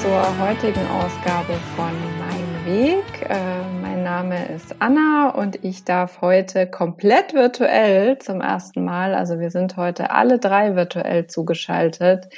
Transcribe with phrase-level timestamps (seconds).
[0.00, 3.04] zur heutigen Ausgabe von Mein Weg.
[3.28, 9.40] Äh, mein Name ist Anna und ich darf heute komplett virtuell zum ersten Mal, also
[9.40, 12.28] wir sind heute alle drei virtuell zugeschaltet,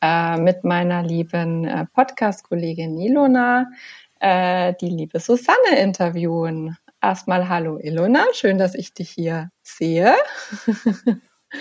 [0.00, 3.66] äh, mit meiner lieben äh, Podcast-Kollegin Ilona,
[4.18, 6.76] äh, die liebe Susanne interviewen.
[7.00, 10.14] Erstmal hallo Ilona, schön, dass ich dich hier sehe.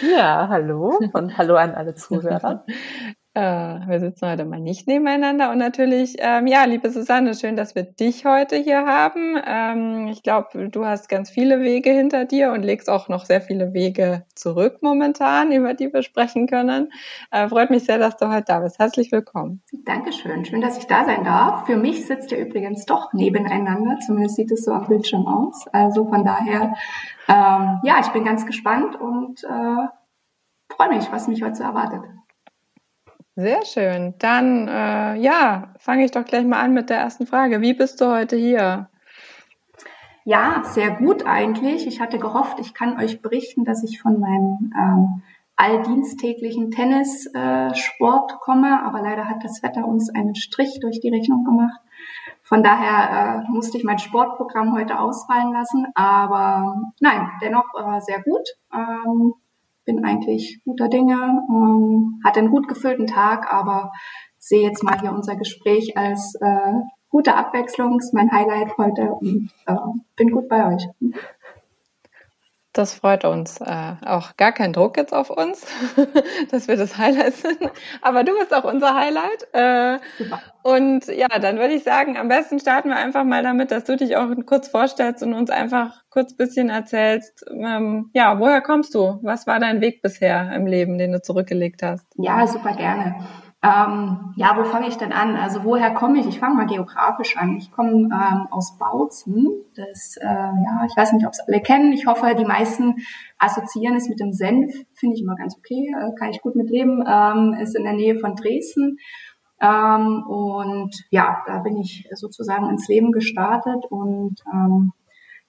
[0.02, 2.66] Ja, hallo und hallo an alle Zuhörer.
[3.38, 7.76] Äh, wir sitzen heute mal nicht nebeneinander und natürlich, ähm, ja, liebe Susanne, schön, dass
[7.76, 9.40] wir dich heute hier haben.
[9.46, 13.40] Ähm, ich glaube, du hast ganz viele Wege hinter dir und legst auch noch sehr
[13.42, 16.92] viele Wege zurück momentan, über die wir sprechen können.
[17.30, 18.80] Äh, freut mich sehr, dass du heute da bist.
[18.80, 19.62] Herzlich willkommen.
[19.86, 21.68] Dankeschön, schön, dass ich da sein darf.
[21.68, 25.68] Für mich sitzt ihr übrigens doch nebeneinander, zumindest sieht es so am Bildschirm aus.
[25.72, 26.74] Also von daher,
[27.28, 32.02] ähm, ja, ich bin ganz gespannt und äh, freue mich, was mich heute so erwartet.
[33.40, 34.16] Sehr schön.
[34.18, 37.62] Dann, äh, ja, fange ich doch gleich mal an mit der ersten Frage.
[37.62, 38.90] Wie bist du heute hier?
[40.26, 41.86] Ja, sehr gut eigentlich.
[41.86, 45.22] Ich hatte gehofft, ich kann euch berichten, dass ich von meinem ähm,
[45.56, 51.46] alldiensttäglichen Tennissport äh, komme, aber leider hat das Wetter uns einen Strich durch die Rechnung
[51.46, 51.80] gemacht.
[52.42, 58.24] Von daher äh, musste ich mein Sportprogramm heute ausfallen lassen, aber nein, dennoch äh, sehr
[58.24, 58.48] gut.
[58.74, 59.36] Ähm,
[59.88, 63.92] bin eigentlich guter Dinge, ähm, hatte einen gut gefüllten Tag, aber
[64.38, 66.74] sehe jetzt mal hier unser Gespräch als äh,
[67.10, 69.76] gute Abwechslung, ist mein Highlight heute und äh,
[70.16, 70.88] bin gut bei euch.
[72.78, 73.60] Das freut uns.
[73.60, 75.66] Äh, auch gar kein Druck jetzt auf uns,
[76.52, 77.58] dass wir das Highlight sind.
[78.04, 79.48] Aber du bist auch unser Highlight.
[79.52, 80.40] Äh, Super.
[80.62, 83.98] Und ja, dann würde ich sagen, am besten starten wir einfach mal damit, dass du
[83.98, 89.18] dich auch kurz vorstellst und uns einfach kurz bisschen erzählst, ähm, ja, woher kommst du?
[89.24, 92.06] Was war dein Weg bisher im Leben, den du zurückgelegt hast?
[92.16, 93.16] Ja, super gerne.
[93.64, 95.36] Ähm, ja, wo fange ich denn an?
[95.36, 96.28] Also woher komme ich?
[96.28, 97.58] Ich fange mal geografisch an.
[97.58, 99.48] Ich komme ähm, aus Bautzen.
[99.76, 101.92] Das, äh, ja, ich weiß nicht, ob es alle kennen.
[101.92, 102.98] Ich hoffe, die meisten
[103.40, 104.72] assoziieren es mit dem Senf.
[104.94, 107.04] Finde ich immer ganz okay, äh, kann ich gut mitleben.
[107.08, 108.98] Ähm, ist in der Nähe von Dresden.
[109.60, 113.86] Ähm, und ja, da bin ich sozusagen ins Leben gestartet.
[113.90, 114.94] Und ähm,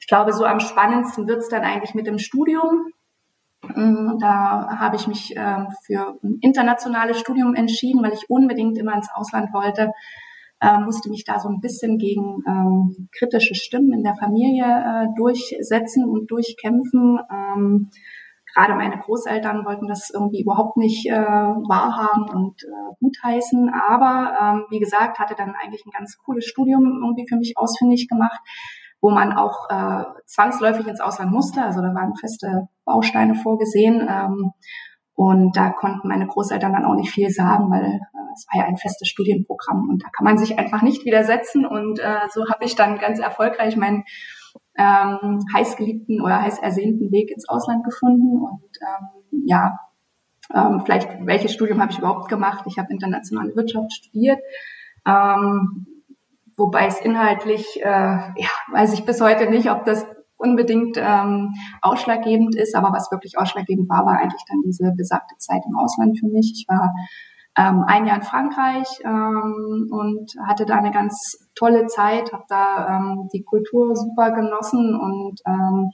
[0.00, 2.86] ich glaube, so am spannendsten wird's dann eigentlich mit dem Studium.
[3.62, 8.94] Mm, da habe ich mich ähm, für ein internationales Studium entschieden, weil ich unbedingt immer
[8.94, 9.92] ins Ausland wollte.
[10.60, 15.06] Äh, musste mich da so ein bisschen gegen ähm, kritische Stimmen in der Familie äh,
[15.16, 17.18] durchsetzen und durchkämpfen.
[17.30, 17.90] Ähm,
[18.54, 23.70] gerade meine Großeltern wollten das irgendwie überhaupt nicht äh, wahrhaben und äh, gutheißen.
[23.70, 28.08] Aber ähm, wie gesagt, hatte dann eigentlich ein ganz cooles Studium irgendwie für mich ausfindig
[28.08, 28.40] gemacht
[29.00, 31.62] wo man auch äh, zwangsläufig ins Ausland musste.
[31.62, 34.06] Also da waren feste Bausteine vorgesehen.
[34.08, 34.52] Ähm,
[35.14, 38.68] und da konnten meine Großeltern dann auch nicht viel sagen, weil äh, es war ja
[38.68, 41.66] ein festes Studienprogramm und da kann man sich einfach nicht widersetzen.
[41.66, 44.04] Und äh, so habe ich dann ganz erfolgreich meinen
[44.76, 48.40] ähm, heißgeliebten oder heiß ersehnten Weg ins Ausland gefunden.
[48.40, 49.78] Und ähm, ja,
[50.54, 52.64] ähm, vielleicht welches Studium habe ich überhaupt gemacht?
[52.66, 54.38] Ich habe internationale Wirtschaft studiert.
[55.04, 55.97] Ähm,
[56.58, 60.04] wobei es inhaltlich, äh, ja, weiß ich bis heute nicht, ob das
[60.36, 65.62] unbedingt ähm, ausschlaggebend ist, aber was wirklich ausschlaggebend war, war eigentlich dann diese besagte Zeit
[65.66, 66.52] im Ausland für mich.
[66.54, 66.92] Ich war
[67.56, 72.96] ähm, ein Jahr in Frankreich ähm, und hatte da eine ganz tolle Zeit, habe da
[72.96, 75.90] ähm, die Kultur super genossen und ähm,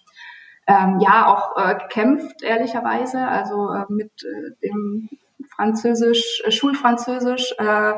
[0.67, 5.09] ähm, ja auch äh, gekämpft ehrlicherweise, also äh, mit äh, dem
[5.55, 7.55] Französisch, Schulfranzösisch.
[7.59, 7.95] Äh,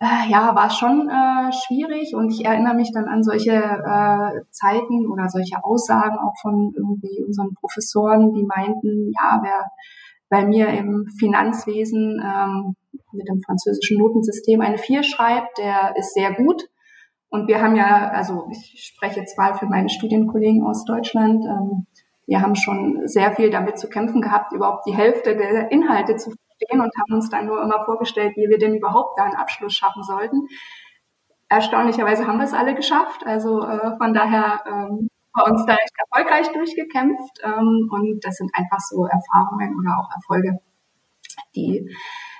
[0.00, 5.06] äh, ja, war schon äh, schwierig und ich erinnere mich dann an solche äh, Zeiten
[5.10, 9.66] oder solche Aussagen auch von irgendwie unseren Professoren, die meinten, ja, wer
[10.30, 12.76] bei mir im Finanzwesen ähm,
[13.12, 16.68] mit dem französischen Notensystem eine 4 schreibt, der ist sehr gut.
[17.30, 21.86] Und wir haben ja, also ich spreche jetzt mal für meine Studienkollegen aus Deutschland, ähm,
[22.26, 26.32] wir haben schon sehr viel damit zu kämpfen gehabt, überhaupt die Hälfte der Inhalte zu
[26.58, 29.74] stehen und haben uns dann nur immer vorgestellt, wie wir denn überhaupt da einen Abschluss
[29.74, 30.48] schaffen sollten.
[31.48, 33.24] Erstaunlicherweise haben wir es alle geschafft.
[33.26, 37.40] Also äh, von daher ähm, bei uns da echt erfolgreich durchgekämpft.
[37.42, 40.58] Ähm, und das sind einfach so Erfahrungen oder auch Erfolge,
[41.54, 41.88] die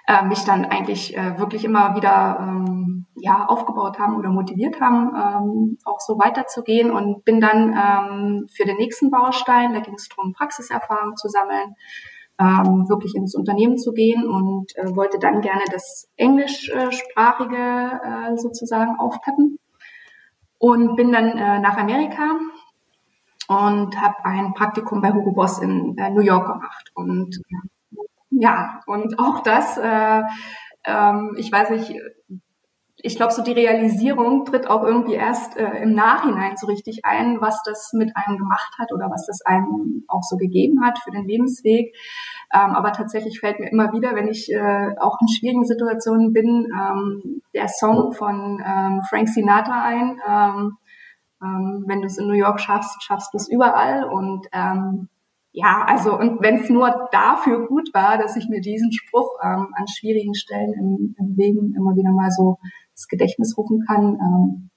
[0.09, 5.13] äh, mich dann eigentlich äh, wirklich immer wieder ähm, ja, aufgebaut haben oder motiviert haben,
[5.15, 10.09] ähm, auch so weiterzugehen und bin dann ähm, für den nächsten Baustein, da ging es
[10.09, 11.75] darum, Praxiserfahrung zu sammeln,
[12.39, 18.99] ähm, wirklich ins Unternehmen zu gehen und äh, wollte dann gerne das englischsprachige äh, sozusagen
[18.99, 19.59] aufpeppen
[20.59, 22.39] und bin dann äh, nach Amerika
[23.49, 26.91] und habe ein Praktikum bei Hugo Boss in äh, New York gemacht.
[26.95, 27.41] Und
[28.31, 30.23] ja und auch das äh,
[30.85, 31.95] ähm, ich weiß nicht
[33.01, 37.41] ich glaube, so die Realisierung tritt auch irgendwie erst äh, im Nachhinein so richtig ein,
[37.41, 41.13] was das mit einem gemacht hat oder was das einem auch so gegeben hat für
[41.13, 41.95] den Lebensweg.
[42.53, 46.67] Ähm, aber tatsächlich fällt mir immer wieder, wenn ich äh, auch in schwierigen Situationen bin,
[46.73, 50.21] ähm, der Song von ähm, Frank Sinatra ein.
[50.29, 50.77] Ähm,
[51.41, 54.05] ähm, wenn du es in New York schaffst, schaffst du es überall.
[54.05, 55.09] Und ähm,
[55.53, 59.69] ja, also und wenn es nur dafür gut war, dass ich mir diesen Spruch ähm,
[59.75, 62.59] an schwierigen Stellen im, im Leben immer wieder mal so
[62.99, 64.71] ins Gedächtnis rufen kann, ähm,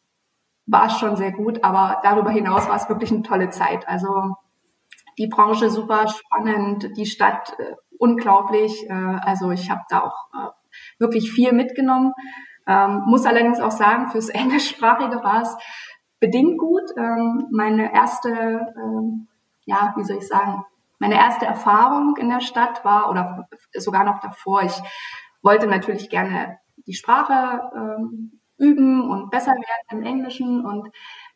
[0.67, 1.63] war es schon sehr gut.
[1.63, 3.87] Aber darüber hinaus war es wirklich eine tolle Zeit.
[3.87, 4.35] Also
[5.17, 8.87] die Branche super spannend, die Stadt äh, unglaublich.
[8.87, 10.49] Äh, also ich habe da auch äh,
[10.99, 12.13] wirklich viel mitgenommen.
[12.67, 15.57] Ähm, muss allerdings auch sagen, fürs Englischsprachige war es
[16.19, 16.83] bedingt gut.
[16.95, 19.27] Ähm, meine erste, ähm,
[19.65, 20.63] ja, wie soll ich sagen,
[20.99, 24.79] meine erste Erfahrung in der Stadt war, oder sogar noch davor, ich
[25.41, 30.89] wollte natürlich gerne die Sprache ähm, üben und besser werden im Englischen und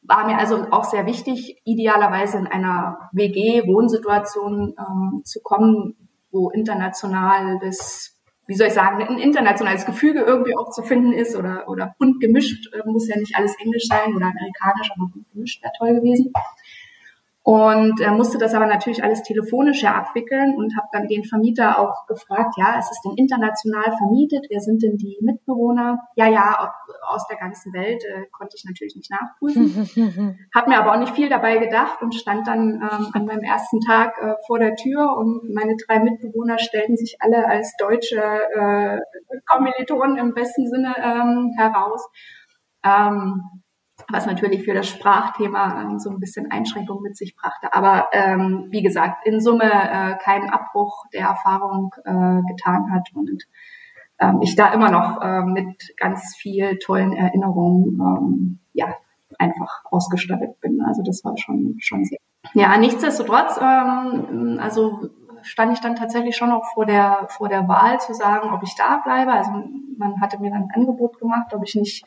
[0.03, 5.95] war mir also auch sehr wichtig, idealerweise in einer WG-Wohnsituation ähm, zu kommen,
[6.31, 11.35] wo international das, wie soll ich sagen, ein internationales Gefüge irgendwie auch zu finden ist
[11.35, 15.29] oder, oder bunt gemischt, äh, muss ja nicht alles Englisch sein oder amerikanisch, aber bunt
[15.31, 16.31] gemischt wäre toll gewesen
[17.45, 21.77] und äh, musste das aber natürlich alles telefonisch ja abwickeln und habe dann den Vermieter
[21.77, 24.47] auch gefragt, ja, ist es denn international vermietet?
[24.49, 25.99] Wer sind denn die Mitbewohner?
[26.15, 26.73] Ja, ja,
[27.07, 30.47] aus der ganzen Welt äh, konnte ich natürlich nicht nachprüfen.
[30.55, 33.79] habe mir aber auch nicht viel dabei gedacht und stand dann ähm, an meinem ersten
[33.79, 38.99] Tag äh, vor der Tür und meine drei Mitbewohner stellten sich alle als deutsche äh,
[39.45, 42.09] Kommilitonen im besten Sinne ähm, heraus.
[42.83, 43.61] Ähm,
[44.11, 47.73] was natürlich für das Sprachthema ähm, so ein bisschen Einschränkung mit sich brachte.
[47.73, 53.43] Aber ähm, wie gesagt, in Summe äh, keinen Abbruch der Erfahrung äh, getan hat und
[54.19, 58.95] ähm, ich da immer noch äh, mit ganz viel tollen Erinnerungen ähm, ja
[59.39, 60.81] einfach ausgestattet bin.
[60.81, 62.19] Also das war schon schon sehr.
[62.53, 65.09] Ja, nichtsdestotrotz, ähm, also
[65.41, 68.75] stand ich dann tatsächlich schon noch vor der vor der Wahl zu sagen, ob ich
[68.75, 69.31] da bleibe.
[69.31, 69.51] Also
[69.97, 72.05] man hatte mir dann ein Angebot gemacht, ob ich nicht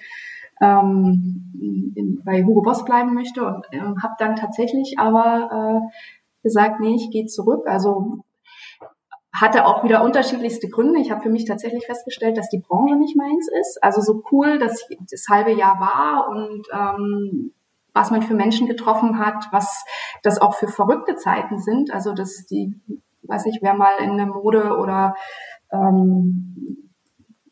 [0.60, 5.99] ähm, in, bei Hugo Boss bleiben möchte und ähm, habe dann tatsächlich aber äh,
[6.43, 7.66] gesagt, nee, ich gehe zurück.
[7.66, 8.25] Also
[9.32, 11.00] hatte auch wieder unterschiedlichste Gründe.
[11.00, 13.82] Ich habe für mich tatsächlich festgestellt, dass die Branche nicht meins ist.
[13.82, 17.52] Also so cool, dass das halbe Jahr war und ähm,
[17.94, 19.84] was man für Menschen getroffen hat, was
[20.22, 21.93] das auch für verrückte Zeiten sind.
[21.93, 22.75] Also dass die,
[23.22, 25.14] weiß nicht, wer mal in eine Mode oder
[25.72, 26.88] ähm,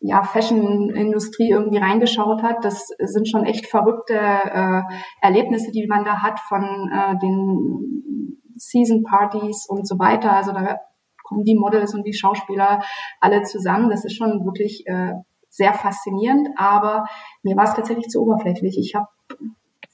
[0.01, 4.83] ja, Fashion-Industrie irgendwie reingeschaut hat, das sind schon echt verrückte äh,
[5.21, 10.33] Erlebnisse, die man da hat von äh, den Season-Partys und so weiter.
[10.33, 10.79] Also da
[11.23, 12.83] kommen die Models und die Schauspieler
[13.21, 13.91] alle zusammen.
[13.91, 15.13] Das ist schon wirklich äh,
[15.49, 17.07] sehr faszinierend, aber
[17.43, 18.79] mir war es tatsächlich zu oberflächlich.
[18.79, 19.09] Ich habe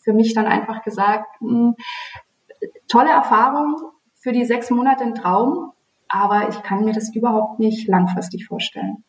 [0.02, 1.74] für mich dann einfach gesagt, mh, hm,
[2.88, 3.76] tolle Erfahrung
[4.20, 5.72] für die sechs Monate ein Traum,
[6.08, 9.04] aber ich kann mir das überhaupt nicht langfristig vorstellen.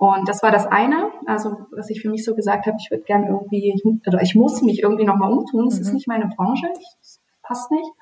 [0.00, 3.04] Und das war das eine, also was ich für mich so gesagt habe, ich würde
[3.04, 5.80] gerne irgendwie, oder ich muss mich irgendwie nochmal umtun, es mhm.
[5.82, 7.92] ist nicht meine Branche, das passt nicht.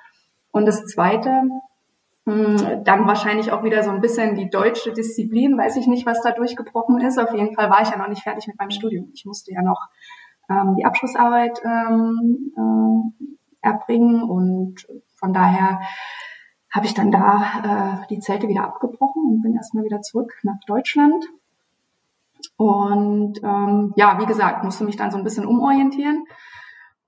[0.52, 1.42] Und das zweite,
[2.24, 6.22] hm, dann wahrscheinlich auch wieder so ein bisschen die deutsche Disziplin, weiß ich nicht, was
[6.22, 7.18] da durchgebrochen ist.
[7.18, 9.10] Auf jeden Fall war ich ja noch nicht fertig mit meinem Studium.
[9.12, 9.88] Ich musste ja noch
[10.48, 14.86] ähm, die Abschlussarbeit ähm, äh, erbringen und
[15.16, 15.80] von daher
[16.72, 20.60] habe ich dann da äh, die Zelte wieder abgebrochen und bin erstmal wieder zurück nach
[20.64, 21.24] Deutschland
[22.56, 26.24] und ähm, ja, wie gesagt, musste mich dann so ein bisschen umorientieren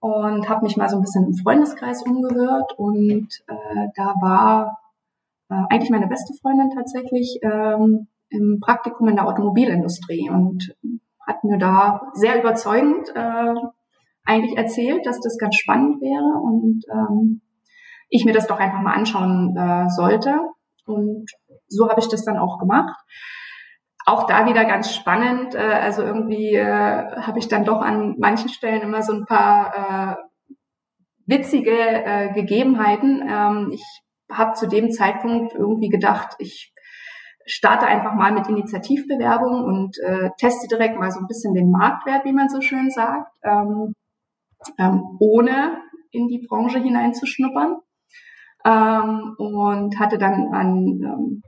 [0.00, 4.78] und habe mich mal so ein bisschen im Freundeskreis umgehört und äh, da war
[5.50, 10.74] äh, eigentlich meine beste Freundin tatsächlich ähm, im Praktikum in der Automobilindustrie und
[11.26, 13.54] hat mir da sehr überzeugend äh,
[14.24, 17.40] eigentlich erzählt, dass das ganz spannend wäre und ähm,
[18.08, 20.40] ich mir das doch einfach mal anschauen äh, sollte.
[20.86, 21.30] Und
[21.68, 22.96] so habe ich das dann auch gemacht
[24.06, 25.54] auch da wieder ganz spannend.
[25.54, 30.18] Äh, also irgendwie äh, habe ich dann doch an manchen Stellen immer so ein paar
[30.18, 30.50] äh,
[31.26, 33.22] witzige äh, Gegebenheiten.
[33.28, 33.84] Ähm, ich
[34.30, 36.72] habe zu dem Zeitpunkt irgendwie gedacht, ich
[37.46, 42.24] starte einfach mal mit Initiativbewerbung und äh, teste direkt mal so ein bisschen den Marktwert,
[42.24, 43.94] wie man so schön sagt, ähm,
[44.78, 45.78] ähm, ohne
[46.10, 47.78] in die Branche hineinzuschnuppern.
[48.62, 51.42] Ähm, und hatte dann an ähm,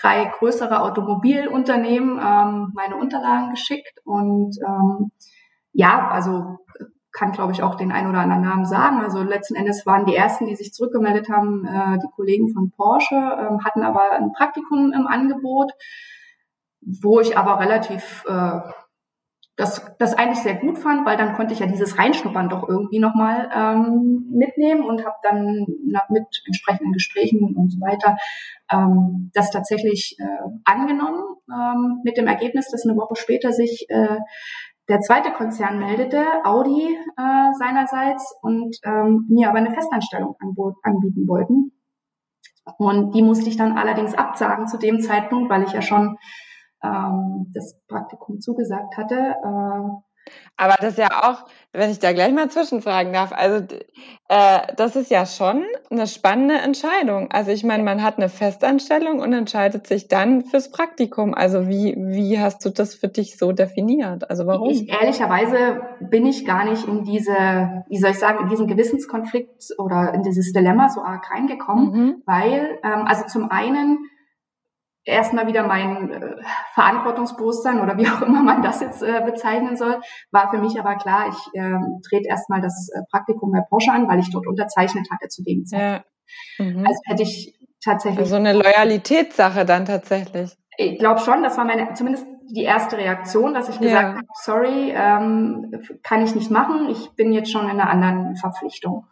[0.00, 5.10] drei größere Automobilunternehmen ähm, meine Unterlagen geschickt und ähm,
[5.72, 6.58] ja, also
[7.12, 9.00] kann glaube ich auch den ein oder anderen Namen sagen.
[9.00, 13.14] Also letzten Endes waren die ersten, die sich zurückgemeldet haben, äh, die Kollegen von Porsche,
[13.14, 15.72] ähm, hatten aber ein Praktikum im Angebot,
[16.80, 18.60] wo ich aber relativ äh,
[19.56, 22.98] das, das eigentlich sehr gut fand, weil dann konnte ich ja dieses Reinschnuppern doch irgendwie
[22.98, 25.66] nochmal ähm, mitnehmen und habe dann
[26.08, 28.16] mit entsprechenden Gesprächen und so weiter
[28.72, 34.18] ähm, das tatsächlich äh, angenommen, ähm, mit dem Ergebnis, dass eine Woche später sich äh,
[34.88, 40.36] der zweite Konzern meldete, Audi äh, seinerseits, und ähm, mir aber eine Festanstellung
[40.82, 41.72] anbieten wollten.
[42.78, 46.16] Und die musste ich dann allerdings absagen zu dem Zeitpunkt, weil ich ja schon
[46.84, 49.14] ähm, das Praktikum zugesagt hatte.
[49.14, 50.14] Äh,
[50.56, 53.66] aber das ist ja auch, wenn ich da gleich mal zwischenfragen darf, also
[54.28, 57.30] äh, das ist ja schon eine spannende Entscheidung.
[57.32, 61.34] Also ich meine, man hat eine Festanstellung und entscheidet sich dann fürs Praktikum.
[61.34, 64.30] Also wie, wie hast du das für dich so definiert?
[64.30, 64.70] Also warum?
[64.70, 69.74] Ich, ehrlicherweise bin ich gar nicht in diese, wie soll ich sagen, in diesen Gewissenskonflikt
[69.78, 72.22] oder in dieses Dilemma so arg reingekommen, mhm.
[72.26, 73.98] weil, ähm, also zum einen
[75.04, 76.36] erstmal wieder mein äh,
[76.74, 80.96] Verantwortungsbewusstsein oder wie auch immer man das jetzt äh, bezeichnen soll, war für mich aber
[80.96, 85.08] klar, ich äh, trete erstmal das äh, Praktikum bei Porsche an, weil ich dort unterzeichnet
[85.10, 86.06] hatte zu dem Zeitpunkt.
[86.58, 86.64] Ja.
[86.64, 86.86] Mhm.
[86.86, 88.20] Also hätte ich tatsächlich.
[88.20, 90.56] Also eine Loyalitätssache dann tatsächlich.
[90.76, 94.14] Ich glaube schon, das war meine, zumindest die erste Reaktion, dass ich gesagt ja.
[94.16, 95.70] habe, sorry, ähm,
[96.02, 99.06] kann ich nicht machen, ich bin jetzt schon in einer anderen Verpflichtung.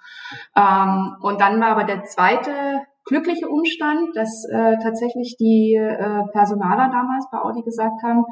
[0.56, 6.88] Ähm, und dann war aber der zweite glückliche Umstand, dass äh, tatsächlich die äh, Personaler
[6.88, 8.24] damals bei Audi gesagt haben,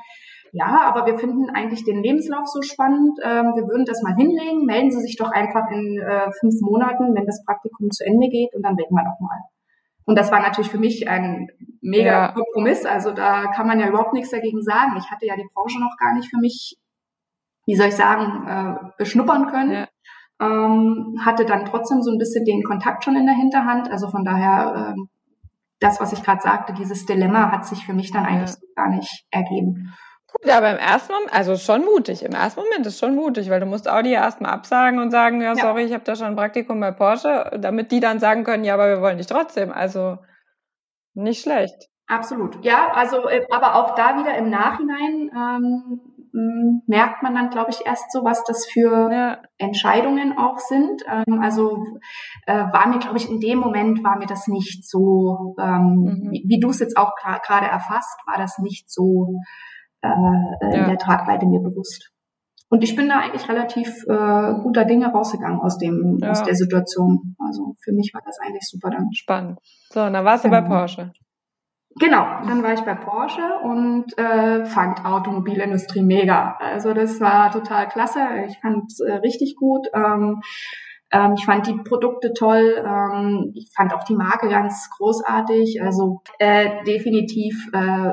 [0.52, 4.64] ja, aber wir finden eigentlich den Lebenslauf so spannend, ähm, wir würden das mal hinlegen,
[4.64, 8.54] melden Sie sich doch einfach in äh, fünf Monaten, wenn das Praktikum zu Ende geht
[8.54, 9.38] und dann reden wir nochmal.
[10.06, 11.48] Und das war natürlich für mich ein
[11.82, 12.32] mega ja.
[12.32, 14.96] Kompromiss, also da kann man ja überhaupt nichts dagegen sagen.
[14.98, 16.78] Ich hatte ja die Branche noch gar nicht für mich,
[17.66, 19.72] wie soll ich sagen, äh, beschnuppern können.
[19.72, 19.88] Ja
[20.40, 23.90] ähm, hatte dann trotzdem so ein bisschen den Kontakt schon in der Hinterhand.
[23.90, 25.08] Also von daher, ähm,
[25.80, 28.84] das, was ich gerade sagte, dieses Dilemma hat sich für mich dann eigentlich ja.
[28.84, 29.94] gar nicht ergeben.
[30.32, 32.22] Gut, aber im ersten Moment, also schon mutig.
[32.22, 35.56] Im ersten Moment ist schon mutig, weil du musst Audi erstmal absagen und sagen, ja,
[35.56, 35.86] sorry, ja.
[35.88, 38.88] ich habe da schon ein Praktikum bei Porsche, damit die dann sagen können, ja, aber
[38.88, 39.72] wir wollen dich trotzdem.
[39.72, 40.18] Also
[41.14, 41.88] nicht schlecht.
[42.06, 42.64] Absolut.
[42.64, 46.00] Ja, also äh, aber auch da wieder im Nachhinein ähm,
[46.32, 49.38] merkt man dann, glaube ich, erst so, was das für ja.
[49.58, 51.02] Entscheidungen auch sind.
[51.08, 51.84] Ähm, also
[52.46, 56.30] äh, war mir, glaube ich, in dem Moment war mir das nicht so, ähm, mhm.
[56.30, 59.40] wie, wie du es jetzt auch gerade erfasst, war das nicht so
[60.02, 60.68] äh, ja.
[60.70, 62.10] in der Tragweite mir bewusst.
[62.72, 66.30] Und ich bin da eigentlich relativ äh, guter Dinge rausgegangen aus dem ja.
[66.30, 67.34] aus der Situation.
[67.44, 69.12] Also für mich war das eigentlich super dann.
[69.12, 69.58] Spannend.
[69.92, 70.76] So, und dann warst du bei genau.
[70.76, 71.12] Porsche.
[71.98, 76.56] Genau, dann war ich bei Porsche und äh, fand Automobilindustrie mega.
[76.60, 78.20] Also das war total klasse.
[78.48, 79.88] Ich fand es äh, richtig gut.
[79.92, 80.40] Ähm,
[81.10, 82.82] ähm, ich fand die Produkte toll.
[82.86, 85.82] Ähm, ich fand auch die Marke ganz großartig.
[85.82, 88.12] Also äh, definitiv äh,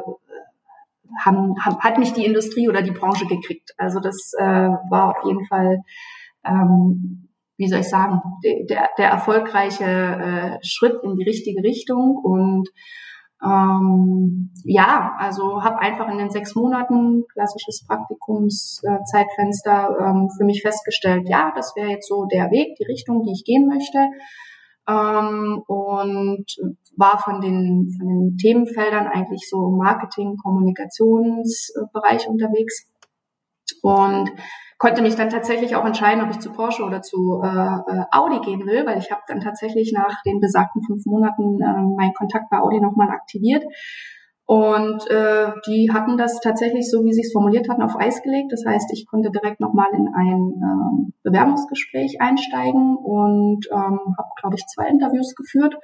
[1.23, 3.73] haben, haben, hat mich die Industrie oder die Branche gekriegt.
[3.77, 5.83] Also das äh, war auf jeden Fall,
[6.43, 12.69] ähm, wie soll ich sagen, der, der erfolgreiche äh, Schritt in die richtige Richtung und
[13.43, 20.63] ähm, ja, also habe einfach in den sechs Monaten klassisches Praktikumszeitfenster äh, ähm, für mich
[20.63, 23.99] festgestellt, ja, das wäre jetzt so der Weg, die Richtung, die ich gehen möchte.
[24.89, 26.45] Ähm, und
[26.95, 32.87] war von den, von den Themenfeldern eigentlich so Marketing, Kommunikationsbereich unterwegs.
[33.83, 34.31] Und
[34.77, 38.39] konnte mich dann tatsächlich auch entscheiden, ob ich zu Porsche oder zu äh, äh, Audi
[38.39, 42.49] gehen will, weil ich habe dann tatsächlich nach den besagten fünf Monaten äh, meinen Kontakt
[42.49, 43.63] bei Audi nochmal aktiviert.
[44.45, 48.53] Und äh, die hatten das tatsächlich so, wie sie es formuliert hatten, auf Eis gelegt.
[48.53, 54.55] Das heißt, ich konnte direkt nochmal in ein ähm, Bewerbungsgespräch einsteigen und ähm, habe, glaube
[54.55, 55.75] ich, zwei Interviews geführt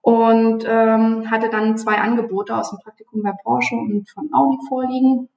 [0.00, 5.28] und ähm, hatte dann zwei Angebote aus dem Praktikum bei Porsche und von Audi vorliegen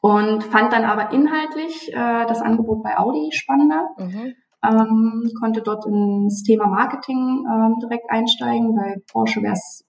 [0.00, 3.88] und fand dann aber inhaltlich äh, das Angebot bei Audi spannender.
[3.98, 4.34] Mhm.
[4.64, 8.74] Ähm, konnte dort ins Thema Marketing ähm, direkt einsteigen.
[8.74, 9.84] Bei Porsche wäre es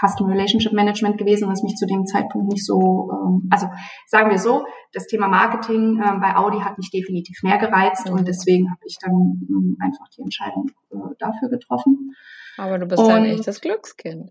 [0.00, 3.66] Customer Relationship Management gewesen, was mich zu dem Zeitpunkt nicht so, ähm, also
[4.06, 8.14] sagen wir so, das Thema Marketing ähm, bei Audi hat mich definitiv mehr gereizt mhm.
[8.14, 9.12] und deswegen habe ich dann
[9.48, 12.14] ähm, einfach die Entscheidung äh, dafür getroffen.
[12.56, 14.30] Aber du bist und, ein echtes Glückskind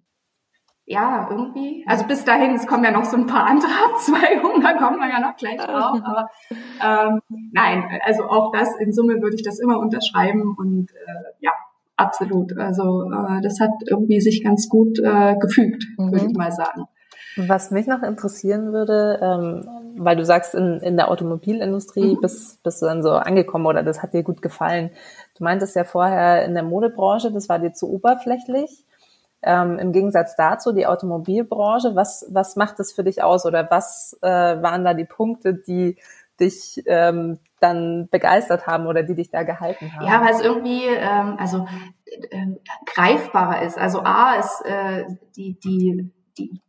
[0.89, 4.74] ja, irgendwie, also bis dahin, es kommen ja noch so ein paar andere Abzweigungen, da
[4.74, 6.29] kommen wir ja noch gleich drauf, aber
[6.84, 7.22] ähm,
[7.53, 11.51] nein, also auch das, in Summe würde ich das immer unterschreiben und äh, ja,
[11.96, 16.12] absolut, also äh, das hat irgendwie sich ganz gut äh, gefügt, mhm.
[16.12, 16.86] würde ich mal sagen.
[17.38, 22.22] Was mich noch interessieren würde, ähm, weil du sagst, in, in der Automobilindustrie mhm.
[22.22, 24.89] bist, bist du dann so angekommen oder das hat dir gut gefallen.
[25.38, 28.86] Du meintest ja vorher in der Modebranche, das war dir zu oberflächlich.
[29.41, 31.96] Ähm, im Gegensatz dazu die Automobilbranche.
[31.96, 35.98] Was, was macht das für dich aus oder was äh, waren da die Punkte, die
[36.39, 40.05] dich ähm, dann begeistert haben oder die dich da gehalten haben?
[40.05, 41.67] Ja, weil es irgendwie ähm, also
[42.05, 42.48] äh,
[42.86, 43.77] greifbarer ist.
[43.77, 45.05] Also A ist äh,
[45.36, 46.62] die die die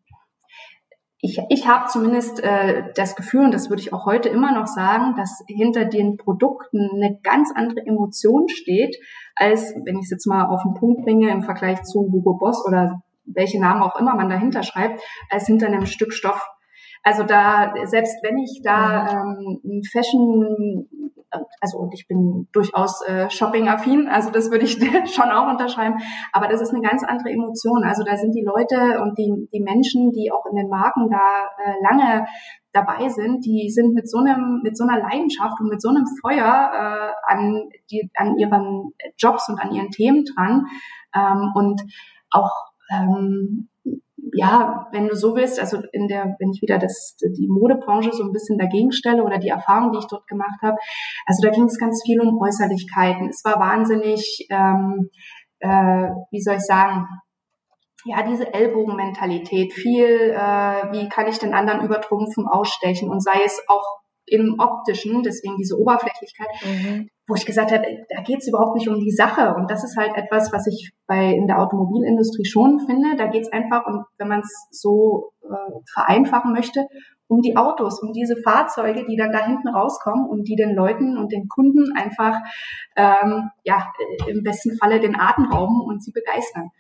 [1.23, 4.67] ich, ich habe zumindest äh, das Gefühl, und das würde ich auch heute immer noch
[4.67, 8.97] sagen, dass hinter den Produkten eine ganz andere Emotion steht,
[9.37, 12.65] als, wenn ich es jetzt mal auf den Punkt bringe, im Vergleich zu Hugo Boss
[12.67, 16.49] oder welche Namen auch immer man dahinter schreibt, als hinter einem Stück Stoff.
[17.03, 19.61] Also da, selbst wenn ich da mhm.
[19.65, 21.11] ähm, Fashion,
[21.61, 24.79] also und ich bin durchaus äh, shopping-affin, also das würde ich
[25.15, 25.99] schon auch unterschreiben,
[26.33, 27.85] aber das ist eine ganz andere Emotion.
[27.85, 31.49] Also da sind die Leute und die, die Menschen, die auch in den Marken da
[31.65, 32.27] äh, lange
[32.73, 36.05] dabei sind, die sind mit so einem, mit so einer Leidenschaft und mit so einem
[36.21, 40.67] Feuer äh, an die, an ihren Jobs und an ihren Themen dran.
[41.15, 41.83] Ähm, und
[42.31, 42.53] auch
[42.93, 43.69] ähm,
[44.35, 48.23] ja, wenn du so willst, also in der, wenn ich wieder das, die Modebranche so
[48.25, 50.77] ein bisschen dagegen stelle oder die Erfahrung, die ich dort gemacht habe,
[51.27, 53.29] also da ging es ganz viel um Äußerlichkeiten.
[53.29, 55.11] Es war wahnsinnig, ähm,
[55.61, 57.07] äh, wie soll ich sagen,
[58.05, 63.63] ja, diese Ellbogenmentalität, viel, äh, wie kann ich den anderen übertrumpfen, ausstechen und sei es
[63.69, 67.09] auch im optischen, deswegen diese Oberflächlichkeit, mhm.
[67.27, 69.55] wo ich gesagt habe, da geht es überhaupt nicht um die Sache.
[69.57, 73.17] Und das ist halt etwas, was ich bei in der Automobilindustrie schon finde.
[73.17, 76.87] Da geht es einfach, und wenn man es so äh, vereinfachen möchte,
[77.31, 81.17] um die Autos, um diese Fahrzeuge, die dann da hinten rauskommen und die den Leuten
[81.17, 82.37] und den Kunden einfach
[82.97, 83.93] ähm, ja
[84.27, 86.71] im besten Falle den Atem rauben und sie begeistern.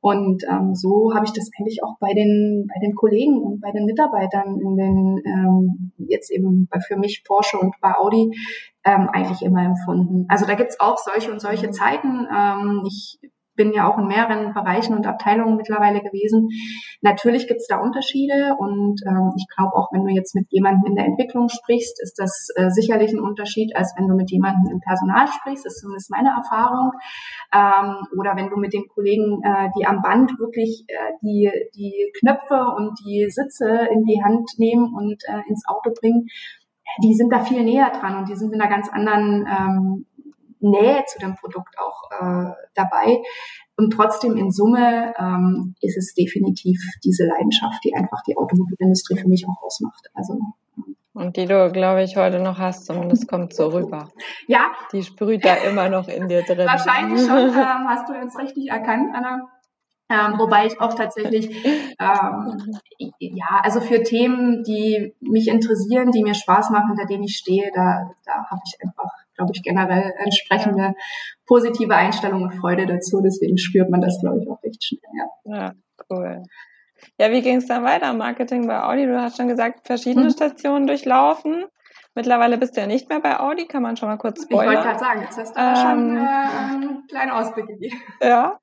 [0.00, 3.70] Und ähm, so habe ich das eigentlich auch bei den, bei den Kollegen und bei
[3.70, 8.30] den Mitarbeitern in den, ähm, jetzt eben für mich Porsche und bei Audi
[8.84, 10.24] ähm, eigentlich immer empfunden.
[10.28, 12.26] Also da gibt's auch solche und solche Zeiten.
[12.34, 13.18] Ähm, ich
[13.60, 16.48] bin ja auch in mehreren Bereichen und Abteilungen mittlerweile gewesen.
[17.02, 20.86] Natürlich gibt es da Unterschiede und ähm, ich glaube auch, wenn du jetzt mit jemandem
[20.86, 24.72] in der Entwicklung sprichst, ist das äh, sicherlich ein Unterschied, als wenn du mit jemandem
[24.72, 25.66] im Personal sprichst.
[25.66, 26.92] Das ist zumindest meine Erfahrung.
[27.52, 32.12] Ähm, oder wenn du mit den Kollegen, äh, die am Band wirklich äh, die, die
[32.18, 36.28] Knöpfe und die Sitze in die Hand nehmen und äh, ins Auto bringen,
[37.02, 40.06] die sind da viel näher dran und die sind in einer ganz anderen ähm,
[40.60, 43.22] Nähe zu dem Produkt auch äh, dabei.
[43.76, 49.28] Und trotzdem in Summe ähm, ist es definitiv diese Leidenschaft, die einfach die Automobilindustrie für
[49.28, 50.10] mich auch ausmacht.
[50.14, 50.38] Also
[51.12, 54.08] und die du, glaube ich, heute noch hast, zumindest kommt so rüber.
[54.46, 54.70] Ja.
[54.92, 56.66] Die sprüht da immer noch in dir drin.
[56.66, 59.48] Wahrscheinlich schon, ähm, hast du uns richtig erkannt, Anna.
[60.08, 62.58] Ähm, wobei ich auch tatsächlich, ähm,
[63.18, 67.70] ja, also für Themen, die mich interessieren, die mir Spaß machen, hinter denen ich stehe,
[67.72, 69.09] da, da habe ich einfach
[69.40, 70.94] glaube ich, generell entsprechende
[71.46, 73.20] positive Einstellung und Freude dazu.
[73.22, 75.00] Deswegen spürt man das, glaube ich, auch recht schnell.
[75.44, 75.72] Ja, ja
[76.10, 76.42] cool.
[77.18, 78.12] Ja, wie ging es dann weiter?
[78.12, 79.06] Marketing bei Audi?
[79.06, 80.32] Du hast schon gesagt, verschiedene hm.
[80.32, 81.64] Stationen durchlaufen.
[82.14, 84.72] Mittlerweile bist du ja nicht mehr bei Audi, kann man schon mal kurz spoilern.
[84.72, 87.96] Ich wollte gerade sagen, jetzt hast du ähm, schon äh, einen kleinen Ausblick gegeben.
[88.20, 88.58] Ja,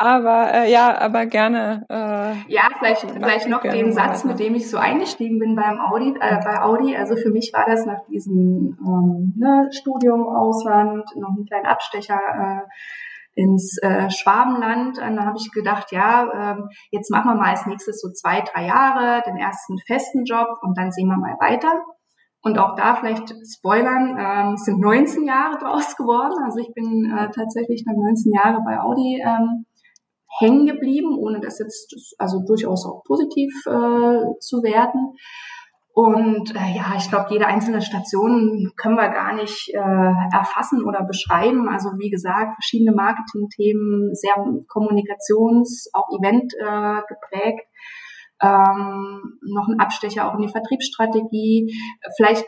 [0.00, 1.84] aber äh, ja, aber gerne.
[1.90, 6.16] Äh, ja, vielleicht, vielleicht noch den Satz, mit dem ich so eingestiegen bin beim Audi,
[6.18, 6.96] äh, bei Audi.
[6.96, 12.18] Also für mich war das nach diesem ähm, ne, Studium Ausland noch ein kleiner Abstecher
[12.18, 14.98] äh, ins äh, Schwabenland.
[14.98, 18.40] Und da habe ich gedacht, ja, äh, jetzt machen wir mal als nächstes so zwei,
[18.40, 21.82] drei Jahre den ersten festen Job und dann sehen wir mal weiter.
[22.42, 26.42] Und auch da vielleicht spoilern, ähm, sind 19 Jahre draus geworden.
[26.42, 29.66] Also ich bin äh, tatsächlich dann 19 Jahre bei Audi ähm,
[30.38, 35.14] hängen geblieben, ohne das jetzt also durchaus auch positiv äh, zu werten.
[35.92, 41.04] Und äh, ja, ich glaube, jede einzelne Station können wir gar nicht äh, erfassen oder
[41.04, 41.68] beschreiben.
[41.68, 44.34] Also wie gesagt, verschiedene Marketingthemen, sehr
[44.68, 47.66] kommunikations-, auch Event äh, geprägt.
[48.42, 51.74] Ähm, noch ein Abstecher auch in die Vertriebsstrategie.
[52.16, 52.46] Vielleicht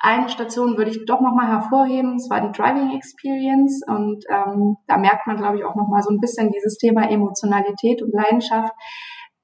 [0.00, 3.82] eine Station würde ich doch nochmal hervorheben, und zwar die Driving Experience.
[3.86, 8.02] Und ähm, da merkt man, glaube ich, auch nochmal so ein bisschen dieses Thema Emotionalität
[8.02, 8.72] und Leidenschaft.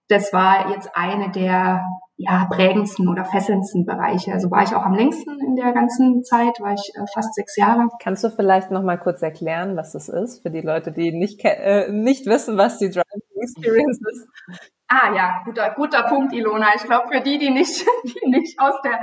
[0.08, 1.84] Das war jetzt eine der
[2.16, 4.32] ja, prägendsten oder fesselndsten Bereiche.
[4.32, 7.56] Also war ich auch am längsten in der ganzen Zeit, war ich äh, fast sechs
[7.56, 7.88] Jahre.
[8.02, 11.40] Kannst du vielleicht noch mal kurz erklären, was das ist, für die Leute, die nicht,
[11.44, 14.28] äh, nicht wissen, was die Driving Experience ist?
[14.88, 16.68] Ah ja, guter, guter Punkt, Ilona.
[16.76, 19.00] Ich glaube, für die, die nicht, die nicht aus der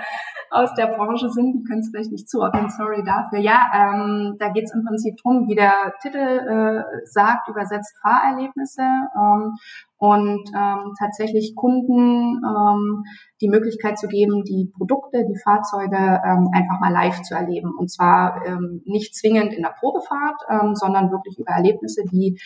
[0.54, 3.39] aus der Branche sind, die können es vielleicht nicht zuordnen, sorry dafür.
[3.39, 8.82] Ja, ähm, da geht es im Prinzip drum, wie der Titel äh, sagt, übersetzt Fahrerlebnisse.
[8.82, 9.56] Ähm,
[9.98, 13.04] und ähm, tatsächlich Kunden ähm,
[13.42, 17.72] die Möglichkeit zu geben, die Produkte, die Fahrzeuge ähm, einfach mal live zu erleben.
[17.78, 22.38] Und zwar ähm, nicht zwingend in der Probefahrt, ähm, sondern wirklich über Erlebnisse, die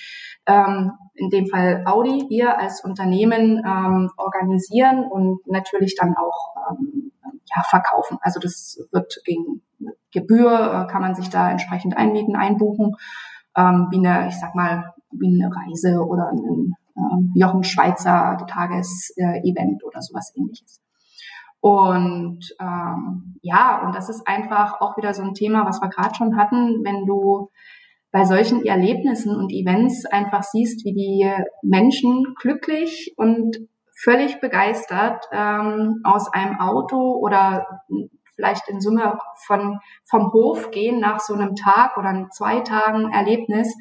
[0.46, 7.12] ähm, in dem Fall Audi, wir als Unternehmen ähm, organisieren und natürlich dann auch ähm,
[7.56, 8.18] ja, verkaufen.
[8.22, 9.64] Also das wird gegen
[10.12, 12.96] Gebühr, äh, kann man sich da entsprechend einmieten, einbuchen,
[13.56, 19.84] ähm, wie eine, ich sag mal, wie eine Reise oder ein ähm, Jochen Schweizer Tagesevent
[19.84, 20.82] oder sowas ähnliches.
[21.60, 26.16] Und ähm, ja, und das ist einfach auch wieder so ein Thema, was wir gerade
[26.16, 27.50] schon hatten, wenn du
[28.12, 31.32] bei solchen Erlebnissen und Events einfach siehst, wie die
[31.62, 33.58] Menschen glücklich und
[33.96, 37.66] völlig begeistert ähm, aus einem Auto oder
[38.36, 43.76] vielleicht in Summe von vom Hof gehen nach so einem Tag oder zwei Tagen Erlebnis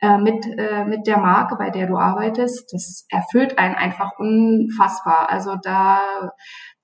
[0.00, 5.28] äh, mit, äh, mit der Marke, bei der du arbeitest, das erfüllt einen einfach unfassbar.
[5.28, 6.30] Also da,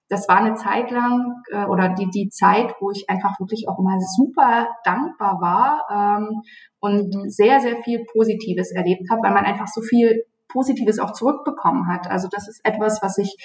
[0.08, 3.78] das war eine Zeit lang äh, oder die, die Zeit, wo ich einfach wirklich auch
[3.78, 6.42] mal super dankbar war ähm,
[6.80, 7.28] und mhm.
[7.28, 12.10] sehr, sehr viel Positives erlebt habe, weil man einfach so viel Positives auch zurückbekommen hat.
[12.10, 13.36] Also das ist etwas, was ich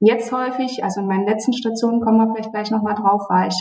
[0.00, 3.58] jetzt häufig, also in meinen letzten Stationen kommen wir vielleicht gleich nochmal drauf, war ich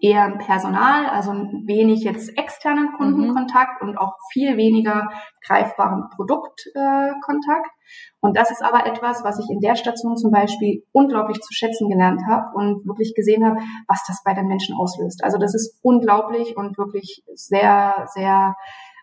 [0.00, 3.88] eher Personal, also wenig jetzt externen Kundenkontakt mhm.
[3.88, 5.08] und auch viel weniger
[5.44, 7.66] greifbaren Produktkontakt.
[7.66, 11.52] Äh, und das ist aber etwas, was ich in der Station zum Beispiel unglaublich zu
[11.52, 15.22] schätzen gelernt habe und wirklich gesehen habe, was das bei den Menschen auslöst.
[15.22, 18.56] Also das ist unglaublich und wirklich sehr, sehr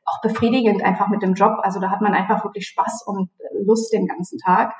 [0.06, 1.60] auch befriedigend einfach mit dem Job.
[1.62, 3.30] Also da hat man einfach wirklich Spaß und
[3.66, 4.74] Lust den ganzen Tag.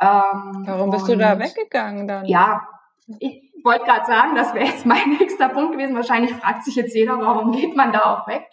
[0.00, 2.24] Ähm, Warum bist du da weggegangen dann?
[2.24, 2.62] Ja,
[3.18, 5.94] ich, wollte gerade sagen, das wäre jetzt mein nächster Punkt gewesen.
[5.94, 8.46] Wahrscheinlich fragt sich jetzt jeder, warum geht man da auch weg?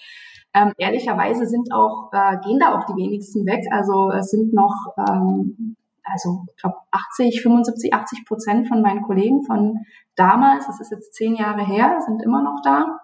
[0.53, 3.65] Ähm, ehrlicherweise sind auch, äh, gehen da auch die wenigsten weg.
[3.71, 9.43] Also es sind noch, ähm, also ich glaube 80, 75, 80 Prozent von meinen Kollegen
[9.43, 12.99] von damals, das ist jetzt zehn Jahre her, sind immer noch da.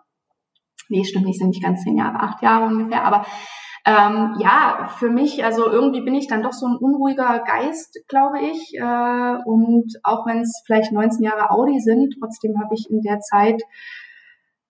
[0.89, 3.25] Nee, stimmt nicht, sind nicht ganz zehn Jahre, acht Jahre ungefähr, aber
[3.85, 8.39] ähm, ja, für mich, also irgendwie bin ich dann doch so ein unruhiger Geist, glaube
[8.39, 8.73] ich.
[8.75, 13.19] Äh, und auch wenn es vielleicht 19 Jahre Audi sind, trotzdem habe ich in der
[13.19, 13.61] Zeit,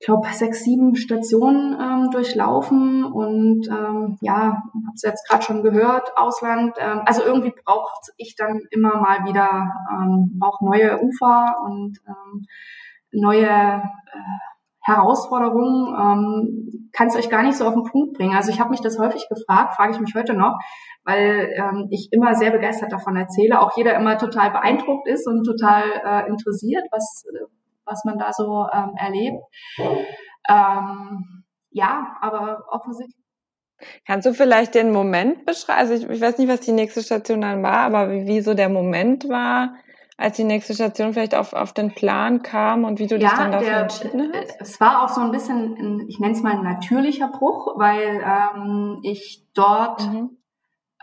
[0.06, 6.16] glaube, sechs, sieben Stationen ähm, durchlaufen und ähm, ja, habe es jetzt gerade schon gehört,
[6.16, 6.76] Ausland.
[6.78, 12.46] Ähm, also irgendwie braucht ich dann immer mal wieder ähm, auch neue Ufer und ähm,
[13.12, 14.55] neue äh,
[14.86, 18.36] Herausforderungen ähm, kann es euch gar nicht so auf den Punkt bringen.
[18.36, 20.60] Also ich habe mich das häufig gefragt, frage ich mich heute noch,
[21.04, 25.44] weil ähm, ich immer sehr begeistert davon erzähle, auch jeder immer total beeindruckt ist und
[25.44, 27.26] total äh, interessiert, was,
[27.84, 29.42] was man da so ähm, erlebt.
[30.48, 33.26] Ähm, ja, aber offensichtlich.
[34.06, 35.80] Kannst du vielleicht den Moment beschreiben?
[35.80, 38.54] Also ich, ich, weiß nicht, was die nächste Station dann war, aber wie, wie so
[38.54, 39.76] der Moment war,
[40.18, 43.38] als die nächste Station vielleicht auf, auf den Plan kam und wie du ja, dich
[43.38, 44.56] dann dafür der, entschieden hast?
[44.60, 48.24] Es war auch so ein bisschen, ein, ich nenne es mal ein natürlicher Bruch, weil
[48.24, 50.38] ähm, ich dort mhm.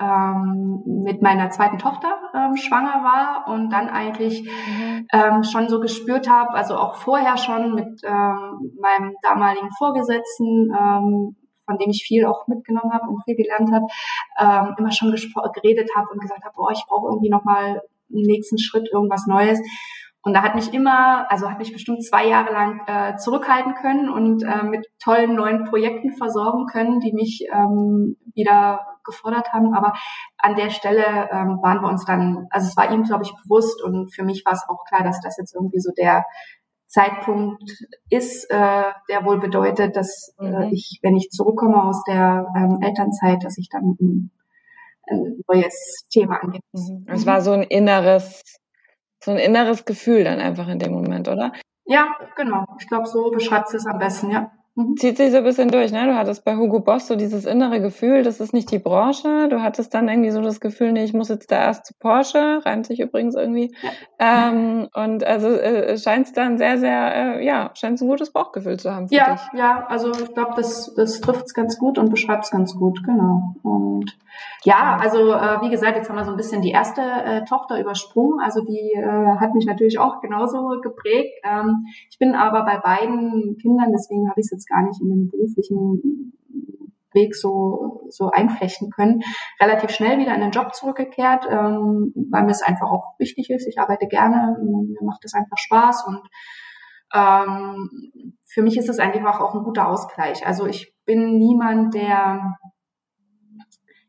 [0.00, 5.06] ähm, mit meiner zweiten Tochter ähm, schwanger war und dann eigentlich mhm.
[5.12, 11.36] ähm, schon so gespürt habe, also auch vorher schon mit ähm, meinem damaligen Vorgesetzten, ähm,
[11.66, 13.86] von dem ich viel auch mitgenommen habe und viel gelernt habe,
[14.38, 18.58] ähm, immer schon geredet habe und gesagt habe, boah, ich brauche irgendwie noch mal nächsten
[18.58, 19.60] Schritt irgendwas Neues.
[20.24, 24.08] Und da hat mich immer, also hat mich bestimmt zwei Jahre lang äh, zurückhalten können
[24.08, 29.74] und äh, mit tollen neuen Projekten versorgen können, die mich ähm, wieder gefordert haben.
[29.74, 29.94] Aber
[30.38, 33.82] an der Stelle ähm, waren wir uns dann, also es war ihm, glaube ich, bewusst
[33.82, 36.24] und für mich war es auch klar, dass das jetzt irgendwie so der
[36.86, 37.64] Zeitpunkt
[38.10, 40.72] ist, äh, der wohl bedeutet, dass äh, mhm.
[40.72, 44.30] ich, wenn ich zurückkomme aus der ähm, Elternzeit, dass ich dann ein
[45.12, 46.62] ein neues Thema angeht.
[46.72, 47.06] Mhm.
[47.08, 48.42] Es war so ein inneres,
[49.22, 51.52] so ein inneres Gefühl dann einfach in dem Moment, oder?
[51.84, 52.64] Ja, genau.
[52.78, 54.50] Ich glaube, so beschreibt es am besten, ja.
[54.74, 54.96] Mhm.
[54.96, 56.06] Zieht sich so ein bisschen durch, ne?
[56.06, 59.48] Du hattest bei Hugo Boss so dieses innere Gefühl, das ist nicht die Branche.
[59.50, 62.64] Du hattest dann irgendwie so das Gefühl, nee, ich muss jetzt da erst zu Porsche,
[62.64, 63.74] reimt sich übrigens irgendwie.
[63.82, 64.48] Ja.
[64.48, 68.32] Ähm, und also äh, scheint es dann sehr, sehr, äh, ja, scheint es ein gutes
[68.32, 69.42] Bauchgefühl zu haben für ja, dich.
[69.58, 73.04] Ja, also ich glaube, das, das trifft es ganz gut und beschreibt es ganz gut,
[73.04, 73.54] genau.
[73.62, 74.16] Und
[74.64, 77.80] ja, also äh, wie gesagt, jetzt haben wir so ein bisschen die erste äh, Tochter
[77.80, 78.40] übersprungen.
[78.40, 81.34] Also die äh, hat mich natürlich auch genauso geprägt.
[81.42, 85.08] Ähm, ich bin aber bei beiden Kindern, deswegen habe ich es jetzt gar nicht in
[85.08, 86.32] dem beruflichen
[87.12, 89.22] Weg so, so einflechten können.
[89.60, 93.66] Relativ schnell wieder in den Job zurückgekehrt, ähm, weil mir es einfach auch wichtig ist.
[93.66, 96.20] Ich arbeite gerne, mir macht es einfach Spaß und
[97.14, 100.46] ähm, für mich ist es einfach auch ein guter Ausgleich.
[100.46, 102.56] Also ich bin niemand, der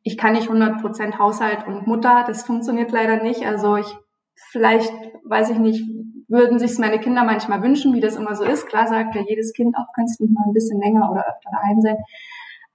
[0.03, 3.45] ich kann nicht 100% Haushalt und Mutter, das funktioniert leider nicht.
[3.45, 3.87] Also ich,
[4.35, 4.91] vielleicht,
[5.23, 5.83] weiß ich nicht,
[6.33, 8.67] würden sich meine Kinder manchmal wünschen, wie das immer so ist.
[8.67, 11.51] Klar sagt ja jedes Kind auch, kannst du nicht mal ein bisschen länger oder öfter
[11.51, 11.97] daheim sein.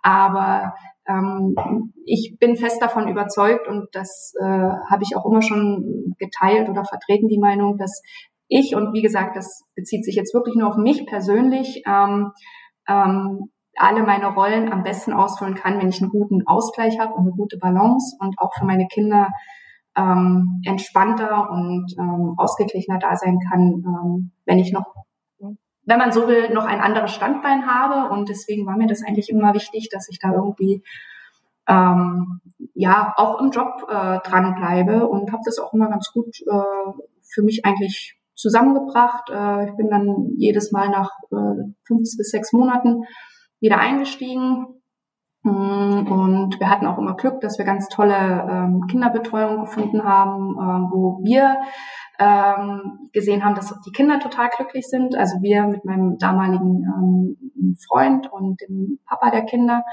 [0.00, 0.74] Aber
[1.08, 1.54] ähm,
[2.06, 6.84] ich bin fest davon überzeugt und das äh, habe ich auch immer schon geteilt oder
[6.84, 8.00] vertreten, die Meinung, dass
[8.46, 12.32] ich, und wie gesagt, das bezieht sich jetzt wirklich nur auf mich persönlich, ähm,
[12.88, 17.22] ähm, alle meine Rollen am besten ausfüllen kann, wenn ich einen guten Ausgleich habe und
[17.22, 19.28] eine gute Balance und auch für meine Kinder
[19.98, 24.94] ähm, entspannter und ähm, ausgeglichener da sein kann, ähm, wenn ich noch,
[25.38, 28.12] wenn man so will, noch ein anderes Standbein habe.
[28.12, 30.82] Und deswegen war mir das eigentlich immer wichtig, dass ich da irgendwie
[31.66, 32.40] ähm,
[32.74, 37.42] ja auch im Job äh, dranbleibe und habe das auch immer ganz gut äh, für
[37.42, 39.30] mich eigentlich zusammengebracht.
[39.30, 43.04] Äh, ich bin dann jedes Mal nach äh, fünf bis sechs Monaten
[43.60, 44.77] wieder eingestiegen.
[45.42, 50.50] Mm, und wir hatten auch immer Glück, dass wir ganz tolle ähm, Kinderbetreuung gefunden haben,
[50.56, 51.58] äh, wo wir
[52.18, 55.16] ähm, gesehen haben, dass die Kinder total glücklich sind.
[55.16, 59.84] Also wir mit meinem damaligen ähm, Freund und dem Papa der Kinder.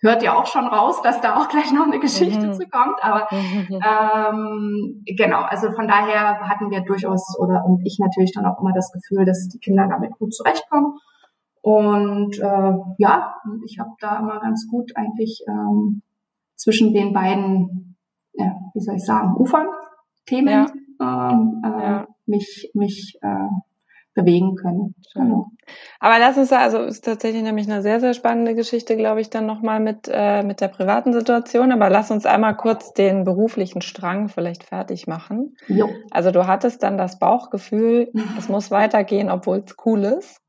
[0.00, 2.52] Hört ja auch schon raus, dass da auch gleich noch eine Geschichte mhm.
[2.52, 3.02] zu kommt.
[3.02, 8.60] Aber ähm, genau, also von daher hatten wir durchaus oder und ich natürlich dann auch
[8.60, 10.94] immer das Gefühl, dass die Kinder damit gut zurechtkommen.
[11.62, 16.02] Und äh, ja, ich habe da immer ganz gut eigentlich ähm,
[16.56, 17.96] zwischen den beiden,
[18.32, 19.66] ja, wie soll ich sagen, Ufern,
[20.26, 20.66] Themen ja.
[21.00, 22.06] Ähm, äh, ja.
[22.26, 23.48] mich, mich äh,
[24.18, 24.94] bewegen können.
[25.14, 25.50] Genau.
[26.00, 29.30] Aber lass uns da, also ist tatsächlich nämlich eine sehr, sehr spannende Geschichte, glaube ich,
[29.30, 31.72] dann nochmal mit, äh, mit der privaten Situation.
[31.72, 35.56] Aber lass uns einmal kurz den beruflichen Strang vielleicht fertig machen.
[35.68, 35.88] Jo.
[36.10, 40.40] Also du hattest dann das Bauchgefühl, es muss weitergehen, obwohl es cool ist.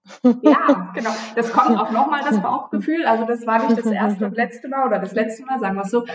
[0.42, 1.12] Ja, genau.
[1.36, 3.06] Das kommt auch nochmal, das Bauchgefühl.
[3.06, 5.84] Also das war nicht das erste und letzte Mal oder das letzte Mal, sagen wir
[5.84, 6.06] es so.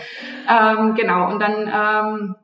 [0.49, 1.31] Ähm, genau.
[1.31, 2.35] Und dann ähm,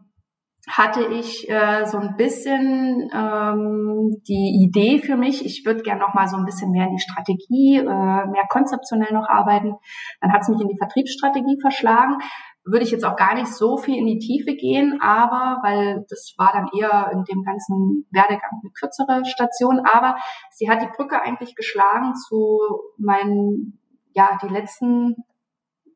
[0.72, 6.14] hatte ich äh, so ein bisschen ähm, die Idee für mich, ich würde gerne noch
[6.14, 9.76] mal so ein bisschen mehr in die Strategie, äh, mehr konzeptionell noch arbeiten.
[10.22, 12.18] Dann hat es mich in die Vertriebsstrategie verschlagen.
[12.64, 16.34] Würde ich jetzt auch gar nicht so viel in die Tiefe gehen, aber weil das
[16.38, 20.16] war dann eher in dem ganzen Werdegang eine kürzere Station, aber
[20.52, 22.60] sie hat die Brücke eigentlich geschlagen zu
[22.98, 23.80] meinen,
[24.14, 25.16] ja, die letzten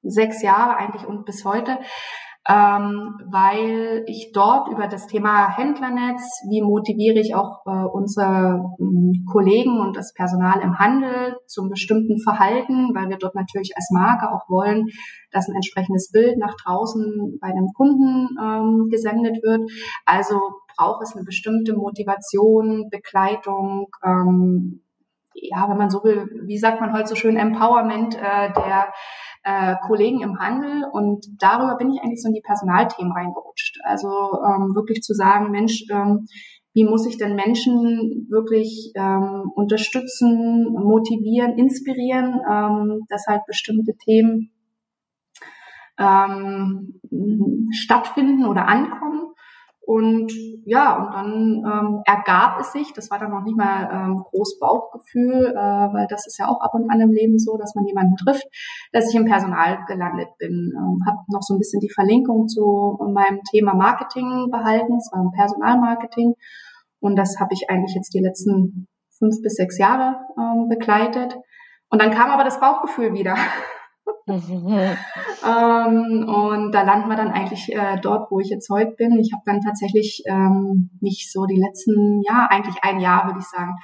[0.01, 1.79] sechs Jahre eigentlich und bis heute
[2.47, 9.25] ähm, weil ich dort über das Thema Händlernetz, wie motiviere ich auch äh, unsere ähm,
[9.31, 14.31] Kollegen und das Personal im Handel zum bestimmten Verhalten, weil wir dort natürlich als Marke
[14.31, 14.89] auch wollen,
[15.31, 19.69] dass ein entsprechendes Bild nach draußen bei dem Kunden ähm, gesendet wird.
[20.05, 20.39] Also
[20.77, 24.84] braucht es eine bestimmte Motivation, Begleitung, ähm,
[25.35, 28.93] ja, wenn man so will, wie sagt man heute so schön, Empowerment äh, der
[29.43, 33.79] äh, Kollegen im Handel und darüber bin ich eigentlich so in die Personalthemen reingerutscht.
[33.83, 36.27] Also ähm, wirklich zu sagen, Mensch, ähm,
[36.73, 44.51] wie muss ich denn Menschen wirklich ähm, unterstützen, motivieren, inspirieren, ähm, dass halt bestimmte Themen
[45.97, 46.99] ähm,
[47.71, 49.34] stattfinden oder ankommen.
[49.85, 50.31] Und
[50.65, 54.57] ja, und dann ähm, ergab es sich, das war dann noch nicht mal ähm, groß
[54.59, 57.85] Bauchgefühl, äh, weil das ist ja auch ab und an im Leben so, dass man
[57.85, 58.47] jemanden trifft,
[58.93, 60.73] dass ich im Personal gelandet bin.
[60.75, 65.21] Ähm, habe noch so ein bisschen die Verlinkung zu meinem Thema Marketing behalten, es war
[65.21, 66.33] ein Personalmarketing.
[66.99, 68.87] Und das habe ich eigentlich jetzt die letzten
[69.19, 71.37] fünf bis sechs Jahre ähm, begleitet.
[71.89, 73.35] Und dann kam aber das Bauchgefühl wieder.
[74.27, 74.97] ähm,
[76.27, 79.19] und da landen wir dann eigentlich äh, dort, wo ich jetzt heute bin.
[79.19, 83.45] Ich habe dann tatsächlich ähm, mich so die letzten, ja, eigentlich ein Jahr, würde ich
[83.45, 83.75] sagen,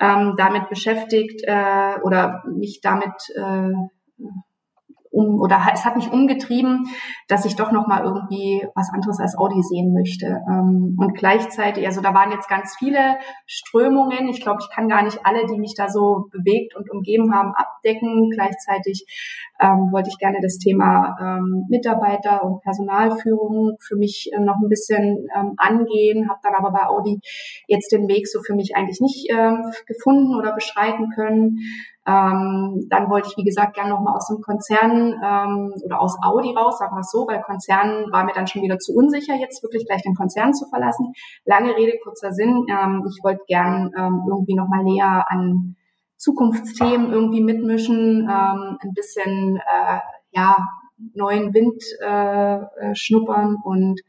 [0.00, 3.70] ähm, damit beschäftigt äh, oder mich damit äh,
[5.16, 6.86] um, oder es hat mich umgetrieben,
[7.26, 10.42] dass ich doch noch mal irgendwie was anderes als Audi sehen möchte.
[10.46, 14.28] Ähm, und gleichzeitig, also da waren jetzt ganz viele Strömungen.
[14.28, 17.52] Ich glaube, ich kann gar nicht alle, die mich da so bewegt und umgeben haben,
[17.54, 18.30] abdecken.
[18.30, 19.06] Gleichzeitig
[19.60, 24.68] ähm, wollte ich gerne das Thema ähm, Mitarbeiter und Personalführung für mich äh, noch ein
[24.68, 27.20] bisschen ähm, angehen, habe dann aber bei Audi
[27.66, 29.52] jetzt den Weg so für mich eigentlich nicht äh,
[29.86, 31.58] gefunden oder beschreiten können.
[32.08, 36.54] Ähm, dann wollte ich, wie gesagt, gerne nochmal aus dem Konzern ähm, oder aus Audi
[36.54, 39.60] raus, sagen wir es so, weil Konzern war mir dann schon wieder zu unsicher, jetzt
[39.64, 41.12] wirklich gleich den Konzern zu verlassen.
[41.44, 42.64] Lange Rede, kurzer Sinn.
[42.70, 45.74] Ähm, ich wollte gern ähm, irgendwie nochmal näher an
[46.16, 49.98] Zukunftsthemen irgendwie mitmischen, ähm, ein bisschen äh,
[50.32, 50.56] ja
[51.14, 54.00] neuen Wind äh, äh, schnuppern und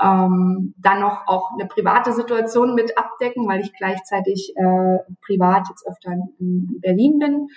[0.00, 5.86] ähm, dann noch auch eine private Situation mit abdecken, weil ich gleichzeitig äh, privat jetzt
[5.86, 7.48] öfter in Berlin bin.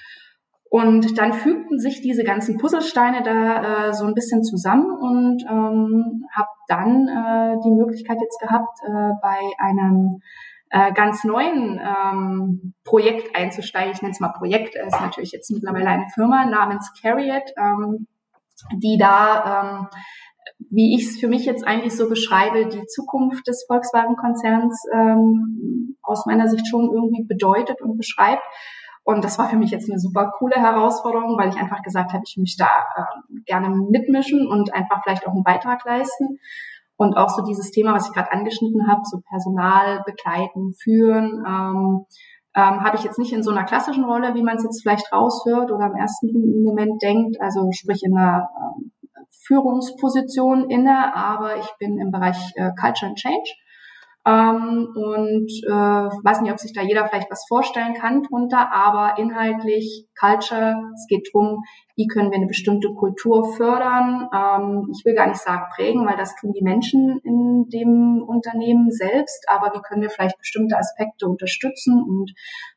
[0.69, 6.25] Und dann fügten sich diese ganzen Puzzlesteine da äh, so ein bisschen zusammen und ähm,
[6.35, 10.21] habe dann äh, die Möglichkeit jetzt gehabt, äh, bei einem
[10.69, 13.93] äh, ganz neuen ähm, Projekt einzusteigen.
[13.93, 18.08] Ich nenne es mal Projekt, ist natürlich jetzt mittlerweile eine Firma namens Carriot, ähm,
[18.82, 19.88] die da ähm,
[20.69, 26.25] wie ich es für mich jetzt eigentlich so beschreibe, die Zukunft des Volkswagen-Konzerns ähm, aus
[26.25, 28.43] meiner Sicht schon irgendwie bedeutet und beschreibt.
[29.04, 32.23] Und das war für mich jetzt eine super coole Herausforderung, weil ich einfach gesagt habe,
[32.25, 36.39] ich möchte da äh, gerne mitmischen und einfach vielleicht auch einen Beitrag leisten.
[36.97, 42.05] Und auch so dieses Thema, was ich gerade angeschnitten habe, so Personal begleiten, führen, ähm,
[42.55, 45.12] ähm, habe ich jetzt nicht in so einer klassischen Rolle, wie man es jetzt vielleicht
[45.12, 48.91] raushört oder im ersten Moment denkt, also sprich in einer ähm,
[49.45, 53.49] Führungsposition inne, aber ich bin im Bereich äh, Culture and Change.
[54.27, 59.19] Ähm, und äh, weiß nicht, ob sich da jeder vielleicht was vorstellen kann drunter, aber
[59.19, 61.63] inhaltlich Culture, es geht drum,
[61.95, 64.27] wie können wir eine bestimmte Kultur fördern.
[64.33, 68.89] Ähm, ich will gar nicht sagen prägen, weil das tun die Menschen in dem Unternehmen
[68.89, 72.33] selbst, aber wie können wir vielleicht bestimmte Aspekte unterstützen und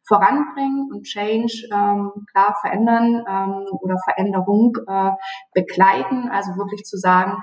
[0.06, 5.12] voranbringen und Change ähm, klar verändern ähm, oder Veränderung äh,
[5.54, 6.28] begleiten.
[6.28, 7.38] Also wirklich zu sagen,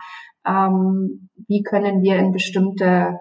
[0.46, 3.18] ähm, wie können wir in bestimmte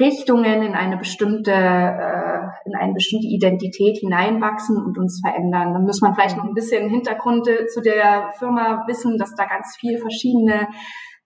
[0.00, 5.74] Richtungen, in eine bestimmte, äh, in eine bestimmte Identität hineinwachsen und uns verändern.
[5.74, 9.76] Dann muss man vielleicht noch ein bisschen Hintergrund zu der Firma wissen, dass da ganz
[9.78, 10.68] viel verschiedene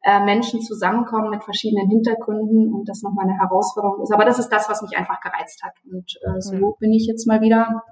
[0.03, 4.13] äh, Menschen zusammenkommen mit verschiedenen Hintergründen und das nochmal eine Herausforderung ist.
[4.13, 5.73] Aber das ist das, was mich einfach gereizt hat.
[5.91, 6.75] Und äh, so mhm.
[6.79, 7.83] bin ich jetzt mal wieder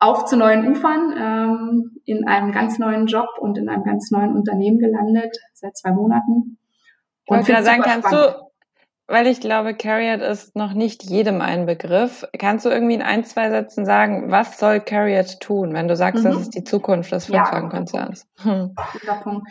[0.00, 4.34] auf zu neuen Ufern, ähm, in einem ganz neuen Job und in einem ganz neuen
[4.34, 6.58] Unternehmen gelandet, seit zwei Monaten.
[7.26, 8.34] Und ich wollte sagen, kannst du,
[9.06, 12.26] weil ich glaube, Carriot ist noch nicht jedem ein Begriff.
[12.38, 16.24] Kannst du irgendwie in ein, zwei Sätzen sagen, was soll Carriot tun, wenn du sagst,
[16.24, 16.28] mhm.
[16.28, 18.26] das ist die Zukunft des Volkswagen-Konzerns?
[18.44, 19.46] Ja, guter Punkt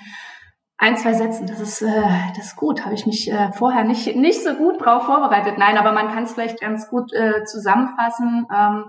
[0.83, 2.03] ein, zwei Sätzen, das ist, äh,
[2.35, 2.83] das ist gut.
[2.83, 5.57] Habe ich mich äh, vorher nicht, nicht so gut drauf vorbereitet.
[5.57, 8.85] Nein, aber man kann es vielleicht ganz gut äh, zusammenfassen, ähm,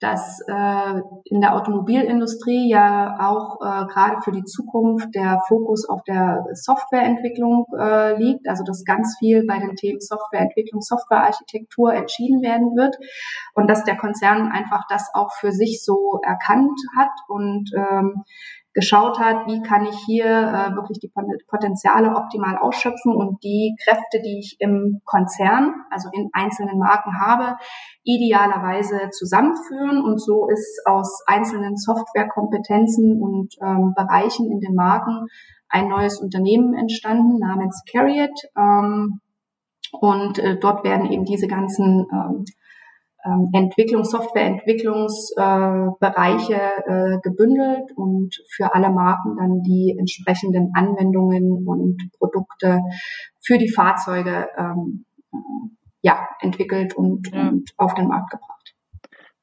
[0.00, 6.02] dass äh, in der Automobilindustrie ja auch äh, gerade für die Zukunft der Fokus auf
[6.04, 12.76] der Softwareentwicklung äh, liegt, also dass ganz viel bei den Themen Softwareentwicklung, Softwarearchitektur entschieden werden
[12.76, 12.96] wird
[13.54, 18.24] und dass der Konzern einfach das auch für sich so erkannt hat und ähm,
[18.76, 21.10] geschaut hat, wie kann ich hier äh, wirklich die
[21.48, 27.56] Potenziale optimal ausschöpfen und die Kräfte, die ich im Konzern, also in einzelnen Marken habe,
[28.04, 30.04] idealerweise zusammenführen.
[30.04, 35.26] Und so ist aus einzelnen Softwarekompetenzen und ähm, Bereichen in den Marken
[35.70, 38.38] ein neues Unternehmen entstanden namens Carriot.
[38.58, 39.20] Ähm,
[39.90, 42.44] und äh, dort werden eben diese ganzen ähm,
[43.26, 52.80] ähm, Entwicklung, Softwareentwicklungsbereiche äh, gebündelt und für alle Marken dann die entsprechenden Anwendungen und Produkte
[53.40, 55.36] für die Fahrzeuge ähm, äh,
[56.02, 57.48] ja, entwickelt und, ja.
[57.48, 58.55] und auf den Markt gebracht.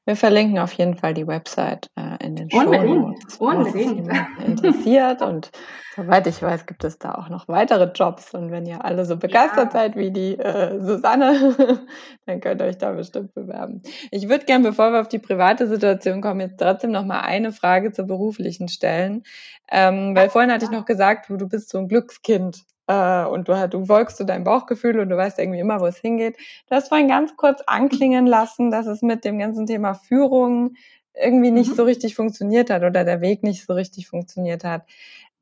[0.06, 4.10] Wir verlinken auf jeden Fall die Website äh, in den Show Unbedingt, unbedingt.
[4.46, 5.50] interessiert und
[5.96, 9.16] soweit ich weiß, gibt es da auch noch weitere Jobs und wenn ihr alle so
[9.16, 9.80] begeistert ja.
[9.80, 11.56] seid wie die äh, Susanne,
[12.26, 13.82] dann könnt ihr euch da bestimmt bewerben.
[14.10, 17.52] Ich würde gern, bevor wir auf die private Situation kommen, jetzt trotzdem noch mal eine
[17.52, 19.22] Frage zur beruflichen stellen,
[19.70, 23.68] ähm, weil vorhin hatte ich noch gesagt, du bist so ein Glückskind äh, und du,
[23.68, 26.36] du folgst zu deinem Bauchgefühl und du weißt irgendwie immer, wo es hingeht.
[26.68, 30.74] Du hast vorhin ganz kurz anklingen lassen, dass es mit dem ganzen Thema Führung
[31.14, 31.74] irgendwie nicht mhm.
[31.76, 34.82] so richtig funktioniert hat oder der Weg nicht so richtig funktioniert hat.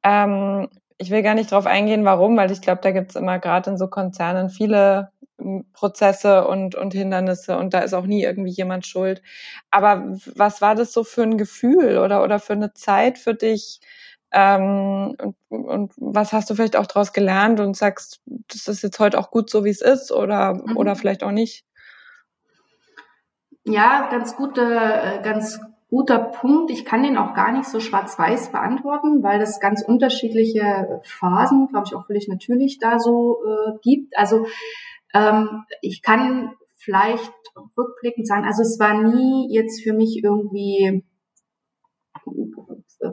[0.03, 3.39] Ähm, ich will gar nicht drauf eingehen, warum, weil ich glaube, da gibt es immer
[3.39, 8.23] gerade in so Konzernen viele hm, Prozesse und, und Hindernisse und da ist auch nie
[8.23, 9.23] irgendwie jemand schuld.
[9.71, 10.05] Aber
[10.37, 13.81] was war das so für ein Gefühl oder, oder für eine Zeit für dich,
[14.33, 15.17] ähm,
[15.49, 19.19] und, und, was hast du vielleicht auch daraus gelernt und sagst, das ist jetzt heute
[19.19, 20.77] auch gut so, wie es ist oder, mhm.
[20.77, 21.65] oder vielleicht auch nicht?
[23.65, 26.71] Ja, ganz gute, äh, ganz guter Punkt.
[26.71, 31.85] Ich kann den auch gar nicht so schwarz-weiß beantworten, weil es ganz unterschiedliche Phasen, glaube
[31.87, 34.17] ich, auch völlig natürlich da so äh, gibt.
[34.17, 34.47] Also
[35.13, 37.31] ähm, ich kann vielleicht
[37.77, 41.05] rückblickend sagen, also es war nie jetzt für mich irgendwie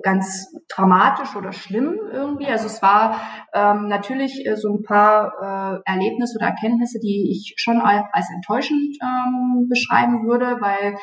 [0.03, 2.47] ganz dramatisch oder schlimm irgendwie.
[2.47, 3.19] Also es war
[3.53, 8.97] ähm, natürlich äh, so ein paar äh, Erlebnisse oder Erkenntnisse, die ich schon als, enttäuschend
[9.01, 10.97] ähm, beschreiben würde, weil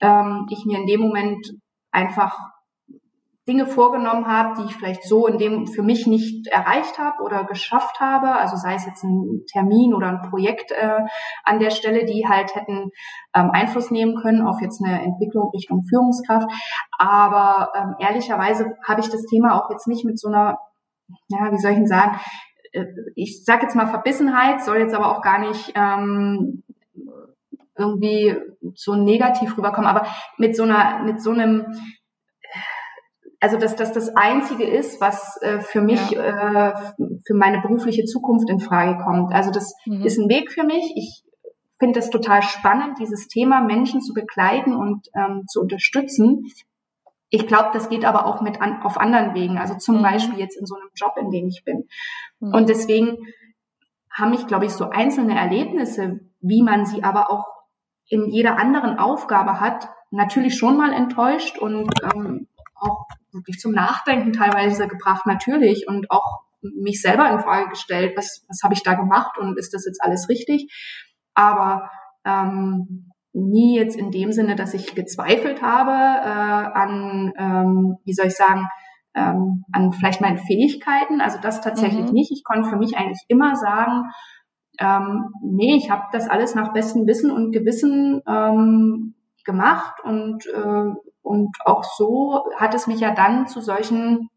[0.00, 1.46] ähm, ich mir in dem Moment
[1.90, 2.36] einfach
[3.50, 7.42] Dinge vorgenommen habe, die ich vielleicht so in dem für mich nicht erreicht habe oder
[7.42, 8.36] geschafft habe.
[8.36, 11.00] Also sei es jetzt ein Termin oder ein Projekt äh,
[11.42, 12.92] an der Stelle, die halt hätten
[13.34, 16.48] ähm, Einfluss nehmen können auf jetzt eine Entwicklung Richtung Führungskraft.
[16.96, 20.58] Aber ähm, ehrlicherweise habe ich das Thema auch jetzt nicht mit so einer,
[21.28, 22.20] ja, wie soll ich denn sagen,
[22.70, 22.84] äh,
[23.16, 26.62] ich sage jetzt mal Verbissenheit, soll jetzt aber auch gar nicht ähm,
[27.76, 28.36] irgendwie
[28.74, 31.66] so negativ rüberkommen, aber mit so einer, mit so einem
[33.40, 36.68] also dass das das Einzige ist, was äh, für mich, ja.
[36.68, 36.74] äh,
[37.26, 39.32] für meine berufliche Zukunft in Frage kommt.
[39.34, 40.04] Also das mhm.
[40.04, 40.92] ist ein Weg für mich.
[40.94, 41.24] Ich
[41.78, 46.44] finde es total spannend, dieses Thema Menschen zu begleiten und ähm, zu unterstützen.
[47.30, 49.56] Ich glaube, das geht aber auch mit an, auf anderen Wegen.
[49.56, 50.02] Also zum mhm.
[50.02, 51.88] Beispiel jetzt in so einem Job, in dem ich bin.
[52.40, 52.54] Mhm.
[52.54, 53.16] Und deswegen
[54.12, 57.46] haben mich, glaube ich, so einzelne Erlebnisse, wie man sie aber auch
[58.08, 62.48] in jeder anderen Aufgabe hat, natürlich schon mal enttäuscht und ähm,
[62.80, 68.44] auch wirklich zum Nachdenken teilweise gebracht, natürlich, und auch mich selber in Frage gestellt, was,
[68.48, 70.70] was habe ich da gemacht und ist das jetzt alles richtig?
[71.34, 71.90] Aber
[72.24, 78.26] ähm, nie jetzt in dem Sinne, dass ich gezweifelt habe äh, an, ähm, wie soll
[78.26, 78.66] ich sagen,
[79.14, 81.20] ähm, an vielleicht meinen Fähigkeiten.
[81.20, 82.12] Also das tatsächlich mhm.
[82.12, 82.32] nicht.
[82.32, 84.10] Ich konnte für mich eigentlich immer sagen,
[84.78, 89.14] ähm, nee, ich habe das alles nach bestem Wissen und Gewissen ähm,
[89.44, 94.28] gemacht und äh, und auch so hat es mich ja dann zu solchen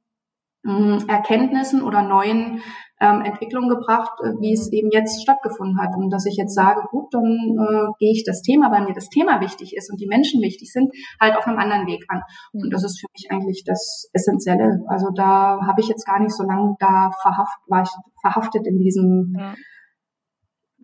[0.66, 2.62] hm, Erkenntnissen oder neuen
[3.02, 5.90] ähm, Entwicklungen gebracht, äh, wie es eben jetzt stattgefunden hat.
[5.98, 9.10] Und dass ich jetzt sage, gut, dann äh, gehe ich das Thema, weil mir das
[9.10, 12.22] Thema wichtig ist und die Menschen wichtig sind, halt auf einem anderen Weg an.
[12.54, 14.84] Und das ist für mich eigentlich das Essentielle.
[14.88, 18.80] Also da habe ich jetzt gar nicht so lange da verhaft, war ich verhaftet in
[18.80, 19.54] diesem ja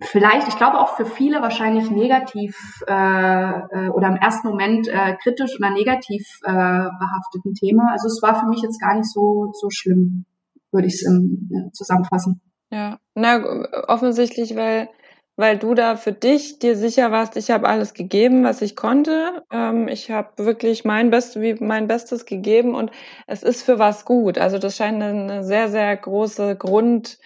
[0.01, 5.15] vielleicht, ich glaube auch für viele wahrscheinlich negativ äh, äh, oder im ersten Moment äh,
[5.21, 7.91] kritisch oder negativ äh, behafteten Thema.
[7.91, 10.25] Also es war für mich jetzt gar nicht so so schlimm,
[10.71, 12.41] würde ich es ja, zusammenfassen.
[12.71, 13.43] Ja, na
[13.87, 14.89] offensichtlich, weil
[15.35, 19.45] weil du da für dich dir sicher warst, ich habe alles gegeben, was ich konnte.
[19.49, 22.91] Ähm, ich habe wirklich mein Bestes, wie mein Bestes gegeben und
[23.25, 24.37] es ist für was gut.
[24.37, 27.19] Also das scheint eine sehr sehr große Grund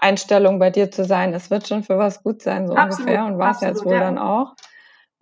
[0.00, 3.26] Einstellung bei dir zu sein, es wird schon für was gut sein, so absolut, ungefähr.
[3.26, 4.00] Und war es jetzt wohl ja.
[4.00, 4.54] dann auch.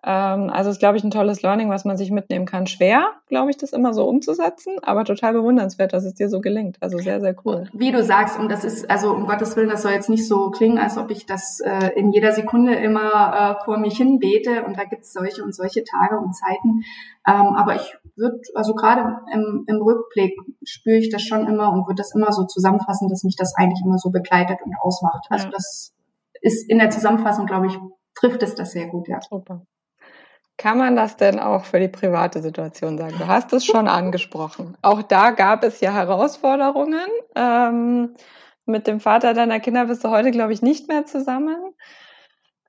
[0.05, 2.69] Ähm, also ist, glaube ich, ein tolles Learning, was man sich mitnehmen kann.
[2.69, 6.77] Schwer, glaube ich, das immer so umzusetzen, aber total bewundernswert, dass es dir so gelingt.
[6.81, 7.69] Also sehr, sehr cool.
[7.73, 10.51] Wie du sagst, und das ist, also um Gottes Willen, das soll jetzt nicht so
[10.51, 14.65] klingen, als ob ich das äh, in jeder Sekunde immer äh, vor mich hin bete
[14.65, 16.83] und da gibt es solche und solche Tage und Zeiten.
[17.27, 21.87] Ähm, aber ich würde, also gerade im, im Rückblick spüre ich das schon immer und
[21.89, 25.27] würde das immer so zusammenfassen, dass mich das eigentlich immer so begleitet und ausmacht.
[25.29, 25.51] Also ja.
[25.51, 25.93] das
[26.41, 27.79] ist in der Zusammenfassung, glaube ich,
[28.15, 29.21] trifft es das sehr gut, ja.
[29.21, 29.63] Super.
[30.59, 33.15] Kann man das denn auch für die private Situation sagen?
[33.17, 34.77] Du hast es schon angesprochen.
[34.83, 37.09] Auch da gab es ja Herausforderungen.
[37.37, 38.15] Ähm,
[38.67, 41.57] mit dem Vater deiner Kinder bist du heute, glaube ich, nicht mehr zusammen.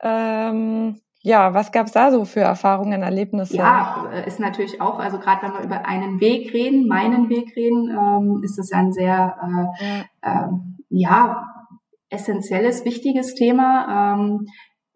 [0.01, 3.57] Ähm, ja, was gab es da so für Erfahrungen, Erlebnisse?
[3.57, 7.55] Ja, äh, ist natürlich auch, also gerade wenn wir über einen Weg reden, meinen Weg
[7.55, 9.35] reden, ähm, ist das ein sehr,
[9.81, 10.47] äh, äh,
[10.89, 11.43] ja,
[12.09, 14.13] essentielles, wichtiges Thema.
[14.13, 14.47] Ähm,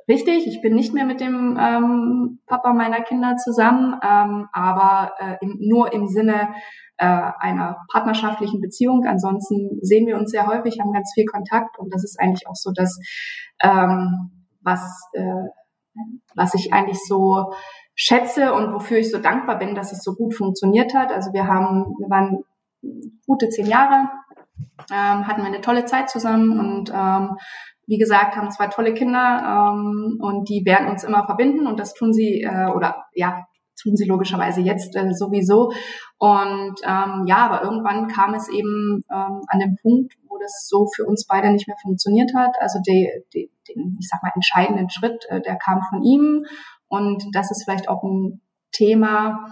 [0.07, 5.37] Richtig, ich bin nicht mehr mit dem ähm, Papa meiner Kinder zusammen, ähm, aber äh,
[5.41, 6.49] im, nur im Sinne
[6.97, 9.05] äh, einer partnerschaftlichen Beziehung.
[9.05, 12.55] Ansonsten sehen wir uns sehr häufig, haben ganz viel Kontakt und das ist eigentlich auch
[12.55, 12.99] so das,
[13.61, 14.81] ähm, was,
[15.13, 15.49] äh,
[16.35, 17.53] was ich eigentlich so
[17.95, 21.11] schätze und wofür ich so dankbar bin, dass es so gut funktioniert hat.
[21.11, 22.43] Also wir haben, wir waren
[23.25, 24.09] gute zehn Jahre,
[24.91, 27.37] ähm, hatten wir eine tolle Zeit zusammen und ähm,
[27.85, 31.93] wie gesagt, haben zwei tolle Kinder ähm, und die werden uns immer verbinden und das
[31.93, 33.45] tun sie äh, oder ja
[33.81, 35.71] tun sie logischerweise jetzt äh, sowieso
[36.17, 40.87] und ähm, ja, aber irgendwann kam es eben ähm, an dem Punkt, wo das so
[40.95, 42.55] für uns beide nicht mehr funktioniert hat.
[42.59, 46.45] Also die, die, den, ich sag mal entscheidenden Schritt, äh, der kam von ihm
[46.87, 49.47] und das ist vielleicht auch ein Thema,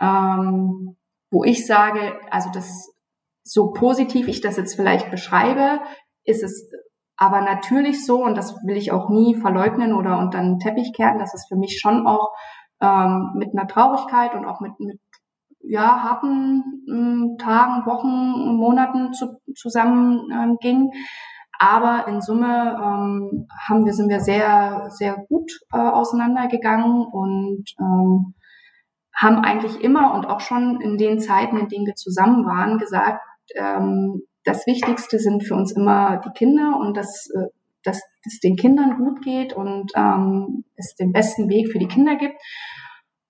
[0.00, 0.96] ähm,
[1.30, 2.92] wo ich sage, also das
[3.44, 5.80] so positiv ich das jetzt vielleicht beschreibe,
[6.24, 6.70] ist es
[7.22, 11.20] aber natürlich so, und das will ich auch nie verleugnen oder unter den Teppich kehren,
[11.20, 12.32] dass es für mich schon auch
[12.80, 14.98] ähm, mit einer Traurigkeit und auch mit, mit
[15.60, 20.90] ja, harten äh, Tagen, Wochen, Monaten zu, zusammen ähm, ging.
[21.60, 28.34] Aber in Summe ähm, haben wir, sind wir sehr, sehr gut äh, auseinandergegangen und ähm,
[29.14, 33.20] haben eigentlich immer und auch schon in den Zeiten, in denen wir zusammen waren, gesagt,
[33.54, 37.48] ähm, das Wichtigste sind für uns immer die Kinder und dass, äh,
[37.84, 42.16] dass es den Kindern gut geht und ähm, es den besten Weg für die Kinder
[42.16, 42.36] gibt.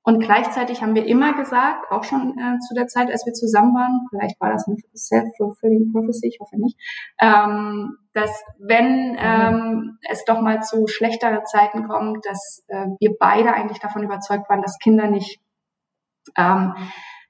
[0.05, 3.73] Und gleichzeitig haben wir immer gesagt, auch schon äh, zu der Zeit, als wir zusammen
[3.73, 6.77] waren, vielleicht war das eine self-fulfilling prophecy, ich hoffe nicht,
[7.21, 13.55] ähm, dass wenn ähm, es doch mal zu schlechteren Zeiten kommt, dass äh, wir beide
[13.55, 15.41] eigentlich davon überzeugt waren, dass Kinder nicht,
[16.37, 16.75] ähm,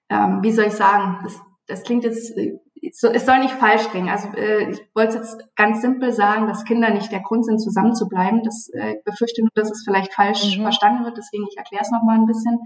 [0.08, 2.58] ähm, wie soll ich sagen, das, das klingt jetzt äh,
[2.90, 4.08] so, es soll nicht falsch klingen.
[4.08, 7.94] Also äh, ich wollte jetzt ganz simpel sagen, dass Kinder nicht der Grund sind, zusammen
[7.94, 8.42] zu bleiben.
[8.42, 10.62] Das äh, befürchte nur, dass es vielleicht falsch mhm.
[10.62, 11.16] verstanden wird.
[11.16, 12.58] Deswegen ich erkläre es noch mal ein bisschen.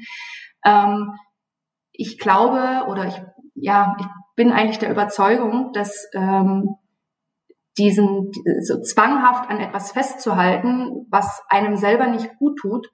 [0.65, 1.13] Ähm,
[1.93, 3.23] ich glaube oder ich
[3.55, 4.07] ja ich
[4.37, 6.77] bin eigentlich der Überzeugung, dass ähm,
[7.79, 8.31] diesen
[8.63, 12.89] so zwanghaft an etwas festzuhalten, was einem selber nicht gut tut,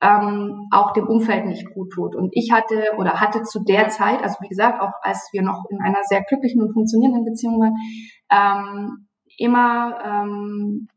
[0.00, 2.14] ähm, auch dem Umfeld nicht gut tut.
[2.14, 5.64] Und ich hatte oder hatte zu der Zeit, also wie gesagt, auch als wir noch
[5.70, 7.74] in einer sehr glücklichen und funktionierenden Beziehung waren,
[8.30, 10.88] ähm, immer ähm,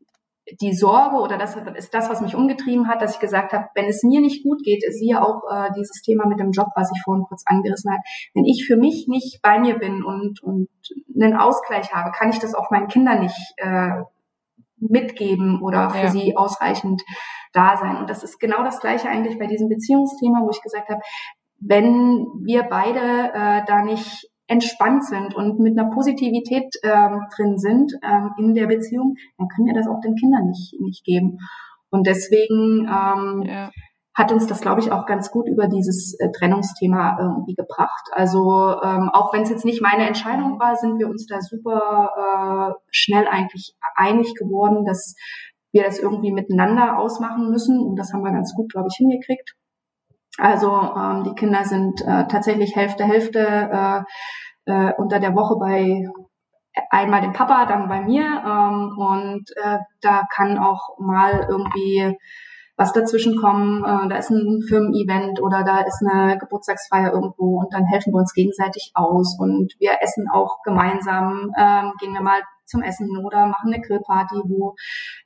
[0.60, 3.86] die Sorge oder das ist das, was mich umgetrieben hat, dass ich gesagt habe, wenn
[3.86, 7.00] es mir nicht gut geht, siehe auch äh, dieses Thema mit dem Job, was ich
[7.02, 8.02] vorhin kurz angerissen habe,
[8.34, 10.68] wenn ich für mich nicht bei mir bin und, und
[11.14, 14.02] einen Ausgleich habe, kann ich das auch meinen Kindern nicht äh,
[14.88, 16.10] mitgeben oder für ja.
[16.10, 17.02] sie ausreichend
[17.52, 17.96] da sein.
[17.96, 21.00] Und das ist genau das Gleiche eigentlich bei diesem Beziehungsthema, wo ich gesagt habe,
[21.60, 27.92] wenn wir beide äh, da nicht entspannt sind und mit einer Positivität ähm, drin sind
[28.02, 31.38] ähm, in der Beziehung, dann können wir das auch den Kindern nicht, nicht geben.
[31.90, 33.70] Und deswegen ähm, ja
[34.14, 38.08] hat uns das, glaube ich, auch ganz gut über dieses äh, Trennungsthema irgendwie gebracht.
[38.12, 42.10] Also ähm, auch wenn es jetzt nicht meine Entscheidung war, sind wir uns da super
[42.16, 45.14] äh, schnell eigentlich einig geworden, dass
[45.72, 47.80] wir das irgendwie miteinander ausmachen müssen.
[47.80, 49.54] Und das haben wir ganz gut, glaube ich, hingekriegt.
[50.38, 56.06] Also ähm, die Kinder sind äh, tatsächlich Hälfte, Hälfte äh, äh, unter der Woche bei
[56.90, 58.24] einmal dem Papa, dann bei mir.
[58.24, 62.16] Ähm, und äh, da kann auch mal irgendwie
[62.76, 63.84] was dazwischen kommen.
[63.84, 68.18] Äh, da ist ein Firmen-Event oder da ist eine Geburtstagsfeier irgendwo und dann helfen wir
[68.18, 73.46] uns gegenseitig aus und wir essen auch gemeinsam, ähm, gehen wir mal zum Essen oder
[73.46, 74.74] machen eine Grillparty, wo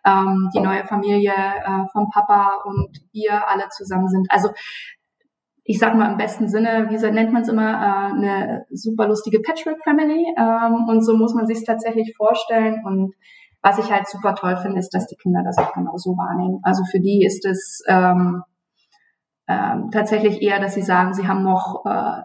[0.04, 4.26] ähm, die neue Familie äh, vom Papa und wir alle zusammen sind.
[4.30, 4.50] Also
[5.68, 9.40] ich sag mal im besten Sinne, wie nennt man es immer, äh, eine super lustige
[9.40, 10.24] Patchwork Family.
[10.38, 12.82] Ähm, und so muss man sich tatsächlich vorstellen.
[12.84, 13.14] Und
[13.62, 16.60] was ich halt super toll finde, ist, dass die Kinder das auch genauso wahrnehmen.
[16.62, 18.42] Also für die ist es ähm,
[19.48, 22.22] ähm, tatsächlich eher, dass sie sagen, sie haben noch, äh,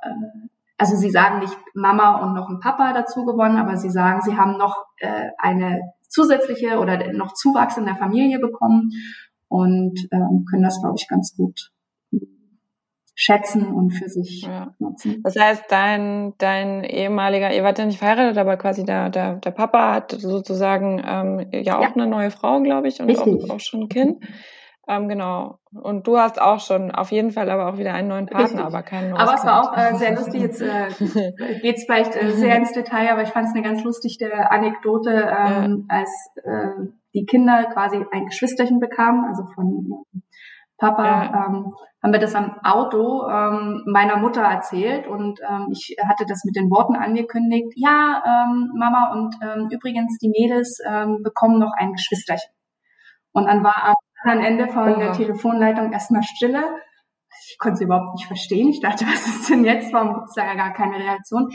[0.77, 4.38] also sie sagen nicht Mama und noch ein Papa dazu gewonnen, aber sie sagen, sie
[4.38, 8.91] haben noch äh, eine zusätzliche oder noch Zuwachs in der Familie bekommen
[9.47, 11.71] und ähm, können das, glaube ich, ganz gut
[13.22, 14.74] schätzen und für sich ja.
[14.80, 15.22] nutzen.
[15.24, 19.51] Das heißt, dein, dein ehemaliger, ihr wart ja nicht verheiratet, aber quasi der, der, der
[19.51, 21.93] Papa hat sozusagen ähm, ja auch ja.
[21.93, 24.24] eine neue Frau, glaube ich, und auch, auch, schon ein Kind.
[24.88, 25.59] Ähm, genau.
[25.72, 28.65] Und du hast auch schon auf jeden Fall aber auch wieder einen neuen Partner, Richtig.
[28.65, 29.22] aber keinen neuen.
[29.22, 30.41] Aber es war auch äh, sehr lustig.
[30.41, 30.88] Jetzt äh,
[31.61, 35.11] geht es vielleicht äh, sehr ins Detail, aber ich fand es eine ganz lustige Anekdote,
[35.11, 35.95] ähm, ja.
[35.95, 36.09] als
[36.43, 40.05] äh, die Kinder quasi ein Geschwisterchen bekamen, also von
[40.82, 41.45] Papa, ja.
[41.45, 46.43] ähm, haben wir das am Auto ähm, meiner Mutter erzählt und ähm, ich hatte das
[46.43, 51.73] mit den Worten angekündigt, ja, ähm, Mama und ähm, übrigens die Mädels ähm, bekommen noch
[51.77, 52.51] ein Geschwisterchen.
[53.32, 56.63] Und dann war am anderen Ende von der Telefonleitung erstmal Stille.
[57.47, 58.69] Ich konnte sie überhaupt nicht verstehen.
[58.69, 59.93] Ich dachte, was ist denn jetzt?
[59.93, 61.51] Warum gibt es da ja gar keine Reaktion?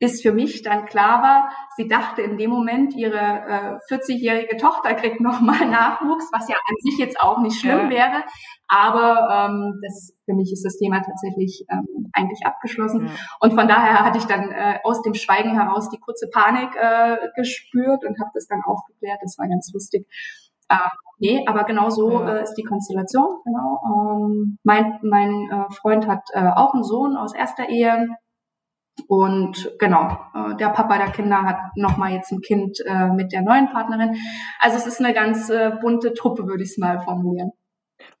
[0.00, 4.94] Bis für mich dann klar war, sie dachte in dem Moment, ihre äh, 40-jährige Tochter
[4.94, 7.90] kriegt nochmal Nachwuchs, was ja an sich jetzt auch nicht schlimm ja.
[7.90, 8.24] wäre.
[8.66, 13.06] Aber ähm, das, für mich ist das Thema tatsächlich ähm, eigentlich abgeschlossen.
[13.06, 13.12] Ja.
[13.40, 17.18] Und von daher hatte ich dann äh, aus dem Schweigen heraus die kurze Panik äh,
[17.36, 19.18] gespürt und habe das dann aufgeklärt.
[19.22, 20.06] Das war ganz lustig.
[20.70, 20.76] Äh,
[21.18, 22.36] nee, aber genau so ja.
[22.36, 23.36] äh, ist die Konstellation.
[23.44, 23.82] Genau.
[23.84, 28.08] Ähm, mein mein äh, Freund hat äh, auch einen Sohn aus erster Ehe
[29.08, 33.42] und genau, äh, der Papa der Kinder hat nochmal jetzt ein Kind äh, mit der
[33.42, 34.16] neuen Partnerin.
[34.60, 37.52] Also es ist eine ganz äh, bunte Truppe, würde ich es mal formulieren.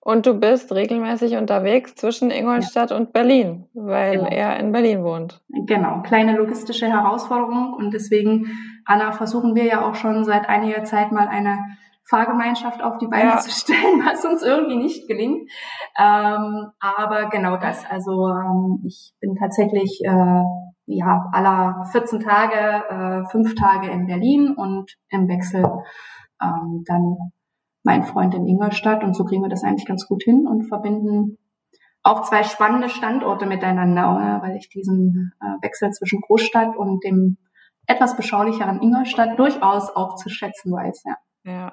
[0.00, 2.96] Und du bist regelmäßig unterwegs zwischen Ingolstadt ja.
[2.96, 4.30] und Berlin, weil genau.
[4.30, 5.42] er in Berlin wohnt.
[5.48, 7.74] Genau, kleine logistische Herausforderung.
[7.74, 8.50] Und deswegen,
[8.86, 11.58] Anna, versuchen wir ja auch schon seit einiger Zeit mal eine
[12.10, 13.38] Fahrgemeinschaft auf die Beine ja.
[13.38, 15.50] zu stellen, was uns irgendwie nicht gelingt.
[15.98, 17.84] Ähm, aber genau das.
[17.88, 20.42] Also ähm, ich bin tatsächlich äh,
[20.86, 25.64] ja aller 14 Tage, äh, fünf Tage in Berlin und im Wechsel
[26.42, 27.16] ähm, dann
[27.82, 31.38] mein Freund in Ingolstadt und so kriegen wir das eigentlich ganz gut hin und verbinden
[32.02, 37.36] auch zwei spannende Standorte miteinander, weil ich diesen äh, Wechsel zwischen Großstadt und dem
[37.86, 41.02] etwas beschaulicheren Ingolstadt durchaus auch zu schätzen weiß.
[41.04, 41.16] Ja.
[41.44, 41.72] ja.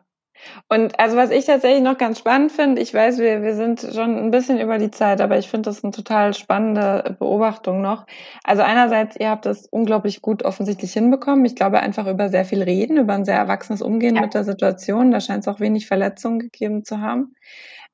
[0.69, 4.17] Und also was ich tatsächlich noch ganz spannend finde, ich weiß, wir, wir sind schon
[4.17, 8.05] ein bisschen über die Zeit, aber ich finde das eine total spannende Beobachtung noch.
[8.43, 11.45] Also einerseits, ihr habt das unglaublich gut offensichtlich hinbekommen.
[11.45, 14.21] Ich glaube einfach über sehr viel reden, über ein sehr erwachsenes Umgehen ja.
[14.21, 15.11] mit der Situation.
[15.11, 17.35] Da scheint es auch wenig Verletzungen gegeben zu haben.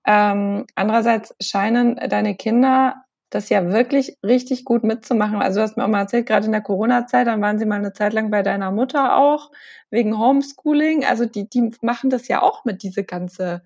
[0.05, 3.02] Ähm, andererseits scheinen deine Kinder
[3.33, 5.41] das ja wirklich richtig gut mitzumachen.
[5.41, 7.75] Also du hast mir auch mal erzählt, gerade in der Corona-Zeit, dann waren sie mal
[7.75, 9.51] eine Zeit lang bei deiner Mutter auch,
[9.89, 11.05] wegen Homeschooling.
[11.05, 13.63] Also die, die machen das ja auch mit, diese ganze,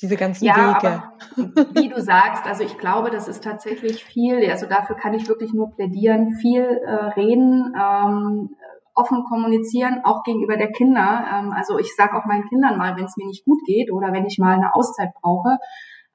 [0.00, 1.02] diese ganzen ja, Wege.
[1.36, 5.28] Aber, wie du sagst, also ich glaube, das ist tatsächlich viel, also dafür kann ich
[5.28, 8.56] wirklich nur plädieren, viel äh, reden, ähm,
[8.94, 11.24] offen kommunizieren, auch gegenüber der Kinder.
[11.32, 14.12] Ähm, also ich sage auch meinen Kindern mal, wenn es mir nicht gut geht oder
[14.12, 15.58] wenn ich mal eine Auszeit brauche.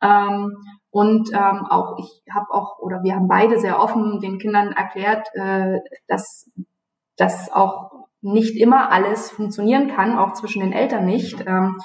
[0.02, 0.58] Ähm,
[0.94, 5.28] und ähm, auch ich habe auch oder wir haben beide sehr offen den Kindern erklärt,
[5.34, 6.52] äh, dass
[7.18, 7.90] dass auch
[8.22, 11.44] nicht immer alles funktionieren kann, auch zwischen den Eltern nicht.
[11.48, 11.80] Ähm,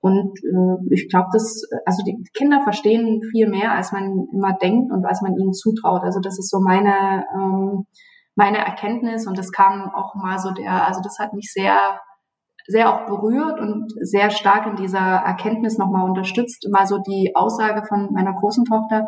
[0.00, 4.92] und äh, ich glaube, dass also die Kinder verstehen viel mehr, als man immer denkt
[4.92, 6.02] und als man ihnen zutraut.
[6.02, 7.84] Also das ist so meine ähm,
[8.34, 12.00] meine Erkenntnis und das kam auch mal so der, also das hat mich sehr
[12.68, 16.68] sehr auch berührt und sehr stark in dieser Erkenntnis nochmal unterstützt.
[16.70, 19.06] Mal so die Aussage von meiner großen Tochter,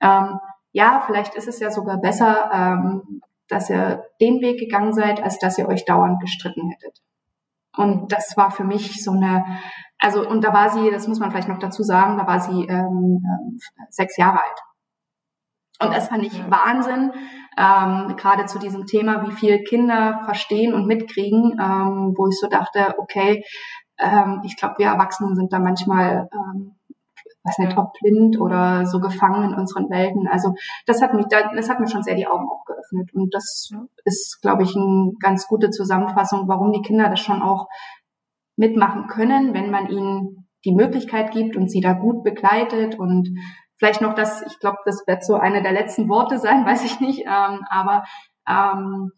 [0.00, 0.38] ähm,
[0.72, 5.38] ja, vielleicht ist es ja sogar besser, ähm, dass ihr den Weg gegangen seid, als
[5.38, 7.00] dass ihr euch dauernd gestritten hättet.
[7.76, 9.44] Und das war für mich so eine,
[9.98, 12.66] also und da war sie, das muss man vielleicht noch dazu sagen, da war sie
[12.66, 13.24] ähm,
[13.88, 14.60] sechs Jahre alt.
[15.82, 17.12] Und das fand ich Wahnsinn,
[17.56, 22.48] ähm, gerade zu diesem Thema, wie viel Kinder verstehen und mitkriegen, ähm, wo ich so
[22.48, 23.44] dachte, okay,
[23.98, 26.76] ähm, ich glaube, wir Erwachsenen sind da manchmal, ähm,
[27.44, 30.28] weiß nicht, ob blind oder so gefangen in unseren Welten.
[30.28, 30.54] Also
[30.86, 33.12] das hat mich, das hat mir schon sehr die Augen auch geöffnet.
[33.14, 33.70] Und das
[34.04, 37.68] ist, glaube ich, eine ganz gute Zusammenfassung, warum die Kinder das schon auch
[38.56, 43.30] mitmachen können, wenn man ihnen die Möglichkeit gibt und sie da gut begleitet und
[43.80, 47.00] Vielleicht noch das, ich glaube, das wird so eine der letzten Worte sein, weiß ich
[47.00, 47.20] nicht.
[47.20, 48.04] Ähm, aber
[48.46, 49.10] ähm,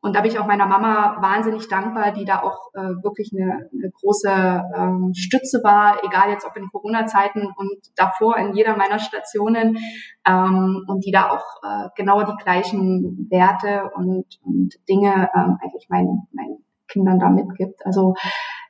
[0.00, 3.68] und da bin ich auch meiner Mama wahnsinnig dankbar, die da auch äh, wirklich eine,
[3.72, 4.28] eine große
[4.76, 9.78] ähm, Stütze war, egal jetzt ob in Corona-Zeiten und davor in jeder meiner Stationen
[10.26, 15.88] ähm, und die da auch äh, genau die gleichen Werte und, und Dinge ähm, eigentlich
[15.88, 17.84] meinen, meinen Kindern da mitgibt.
[17.86, 18.14] Also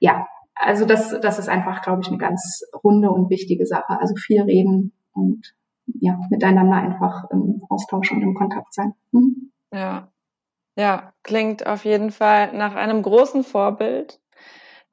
[0.01, 3.99] ja, also das, das ist einfach, glaube ich, eine ganz runde und wichtige Sache.
[4.01, 5.55] Also viel reden, und
[6.01, 8.95] ja, miteinander einfach im Austausch und im Kontakt sein.
[9.13, 9.53] Mhm.
[9.73, 10.09] Ja.
[10.77, 14.21] Ja, klingt auf jeden Fall nach einem großen Vorbild.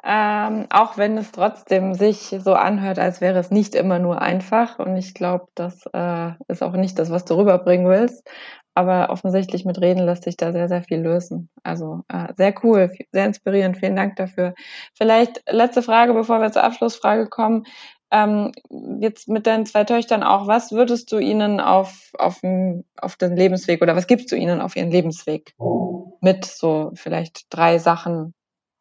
[0.04, 4.80] Ähm, auch wenn es trotzdem sich so anhört, als wäre es nicht immer nur einfach.
[4.80, 8.28] Und ich glaube, das äh, ist auch nicht das, was du rüberbringen willst.
[8.76, 11.50] Aber offensichtlich mit Reden lässt sich da sehr, sehr viel lösen.
[11.64, 13.78] Also äh, sehr cool, sehr inspirierend.
[13.78, 14.54] Vielen Dank dafür.
[14.96, 17.66] Vielleicht letzte Frage, bevor wir zur Abschlussfrage kommen
[18.12, 18.52] ähm,
[19.00, 23.36] jetzt mit deinen zwei Töchtern auch, was würdest du ihnen auf, auf, den, auf den
[23.36, 25.56] Lebensweg oder was gibst du ihnen auf ihren Lebensweg
[26.22, 28.34] mit so vielleicht drei Sachen,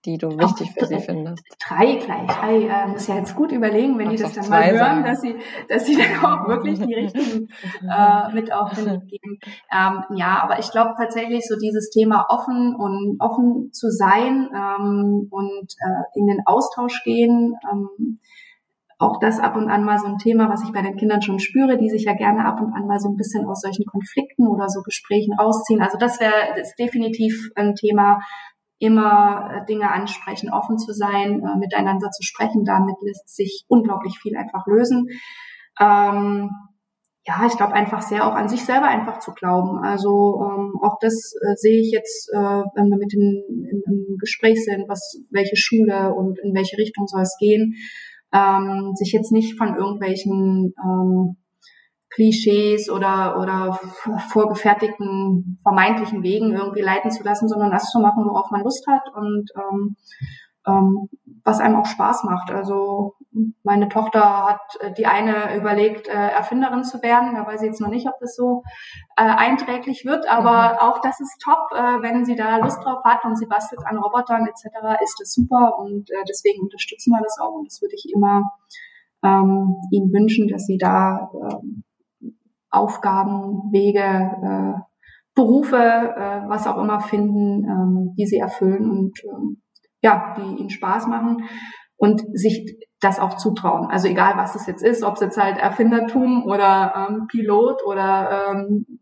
[0.05, 1.43] die du wichtig für sie findest?
[1.67, 2.27] Drei gleich.
[2.27, 5.23] Drei äh, muss ja jetzt gut überlegen, wenn Ach, die das dann mal hören, dass
[5.23, 5.37] sie,
[5.71, 7.49] dass sie dann auch wirklich die richtigen
[7.91, 9.39] äh, mit auf den Weg geben.
[9.73, 15.29] Ähm, ja, aber ich glaube tatsächlich so dieses Thema offen und offen zu sein ähm,
[15.31, 17.55] und äh, in den Austausch gehen.
[17.73, 18.21] Ähm,
[18.99, 21.39] auch das ab und an mal so ein Thema, was ich bei den Kindern schon
[21.39, 24.47] spüre, die sich ja gerne ab und an mal so ein bisschen aus solchen Konflikten
[24.47, 25.83] oder so Gesprächen rausziehen.
[25.83, 26.33] Also das wäre
[26.79, 28.21] definitiv ein Thema,
[28.79, 32.65] immer äh, Dinge ansprechen, offen zu sein, äh, miteinander zu sprechen.
[32.65, 35.07] Damit lässt sich unglaublich viel einfach lösen.
[35.81, 36.51] Ähm,
[37.27, 39.79] ja, ich glaube einfach sehr auch an sich selber einfach zu glauben.
[39.83, 44.19] Also ähm, auch das äh, sehe ich jetzt, äh, wenn wir mit den, im, im
[44.19, 47.75] Gespräch sind, was welche Schule und in welche Richtung soll es gehen
[48.35, 51.37] ähm, sich jetzt nicht von irgendwelchen ähm,
[52.11, 53.79] Klischees oder, oder
[54.29, 59.03] vorgefertigten vermeintlichen Wegen irgendwie leiten zu lassen, sondern das zu machen, worauf man Lust hat
[59.15, 59.97] und ähm,
[60.67, 61.09] ähm,
[61.45, 62.51] was einem auch Spaß macht.
[62.51, 63.15] Also
[63.63, 67.35] meine Tochter hat äh, die eine überlegt, äh, Erfinderin zu werden.
[67.35, 68.63] Da weiß ich jetzt noch nicht, ob das so
[69.17, 70.79] äh, einträglich wird, aber mhm.
[70.79, 73.99] auch das ist top, äh, wenn sie da Lust drauf hat und sie bastelt an
[73.99, 74.65] Robotern etc.,
[75.03, 78.43] ist das super und äh, deswegen unterstützen wir das auch und das würde ich immer
[79.23, 82.29] ähm, ihnen wünschen, dass sie da äh,
[82.71, 84.81] Aufgaben, Wege, äh,
[85.35, 89.63] Berufe, äh, was auch immer finden, ähm, die sie erfüllen und ähm,
[90.05, 91.49] ja, die ihnen Spaß machen
[91.97, 93.91] und sich das auch zutrauen.
[93.91, 98.51] Also egal, was es jetzt ist, ob es jetzt halt Erfindertum oder ähm, Pilot oder
[98.51, 99.01] ähm,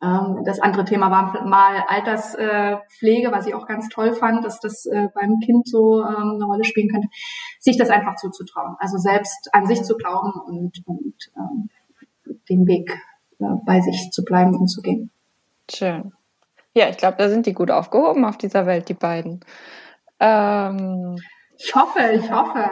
[0.00, 4.86] ähm, das andere Thema war mal Alterspflege, was ich auch ganz toll fand, dass das
[4.86, 7.08] äh, beim Kind so ähm, eine Rolle spielen könnte,
[7.58, 8.76] sich das einfach zuzutrauen.
[8.78, 11.68] Also selbst an sich zu glauben und, und ähm,
[12.48, 12.96] den Weg
[13.40, 15.10] äh, bei sich zu bleiben und zu gehen.
[15.68, 16.12] Schön.
[16.74, 19.44] Ja, ich glaube, da sind die gut aufgehoben auf dieser Welt, die beiden.
[20.22, 21.16] Ähm,
[21.58, 22.70] ich hoffe, ich hoffe.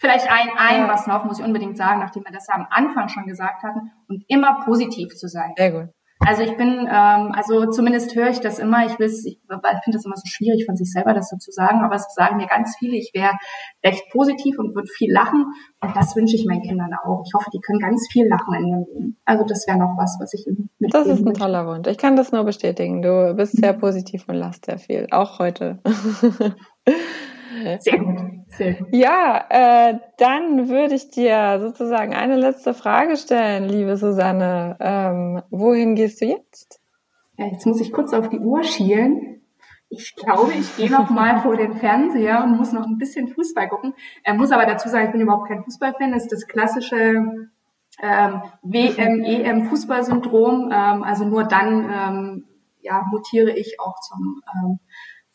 [0.00, 3.08] Vielleicht ein, ein was noch, muss ich unbedingt sagen, nachdem wir das ja am Anfang
[3.08, 5.52] schon gesagt hatten, und immer positiv zu sein.
[5.56, 5.88] Sehr gut.
[6.26, 9.38] Also ich bin, ähm, also zumindest höre ich das immer, ich will ich, ich
[9.84, 12.36] finde das immer so schwierig von sich selber das so zu sagen, aber es sagen
[12.36, 13.32] mir ganz viele, ich wäre
[13.84, 15.46] recht positiv und würde viel lachen
[15.80, 17.22] und das wünsche ich meinen Kindern auch.
[17.26, 19.16] Ich hoffe, die können ganz viel lachen in ihrem Leben.
[19.24, 20.46] Also das wäre noch was, was ich
[20.78, 21.88] mit Das ist ein toller Wunsch.
[21.88, 23.02] Ich kann das nur bestätigen.
[23.02, 25.80] Du bist sehr positiv und lachst sehr viel, auch heute.
[27.80, 28.20] Sehr gut.
[28.48, 28.88] Sehr gut.
[28.92, 34.76] Ja, äh, dann würde ich dir sozusagen eine letzte Frage stellen, liebe Susanne.
[34.80, 36.80] Ähm, wohin gehst du jetzt?
[37.36, 39.42] Ja, jetzt muss ich kurz auf die Uhr schielen.
[39.88, 43.68] Ich glaube, ich gehe noch mal vor den Fernseher und muss noch ein bisschen Fußball
[43.68, 43.94] gucken.
[44.24, 46.12] Er muss aber dazu sagen, ich bin überhaupt kein Fußballfan.
[46.12, 47.24] Das ist das klassische
[48.02, 50.70] ähm, WM, EM Fußballsyndrom.
[50.72, 52.44] Ähm, also nur dann ähm,
[52.80, 54.78] ja, mutiere ich auch zum ähm,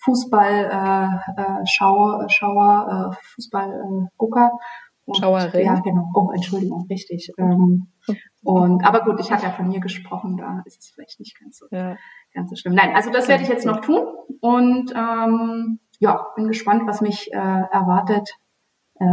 [0.07, 4.51] Fußball äh, äh, Schau, Schauer, äh, Fußball äh, Gucker.
[5.19, 5.65] Schauerin.
[5.65, 6.09] Ja, genau.
[6.13, 7.31] Oh, Entschuldigung, richtig.
[7.37, 7.87] Ähm,
[8.41, 11.57] und aber gut, ich hatte ja von mir gesprochen, da ist es vielleicht nicht ganz
[11.57, 11.95] so, ja.
[12.33, 12.73] ganz so schlimm.
[12.73, 14.05] Nein, also das werde ich jetzt noch tun
[14.41, 18.29] und ähm, ja, bin gespannt, was mich äh, erwartet.
[18.99, 19.05] Äh,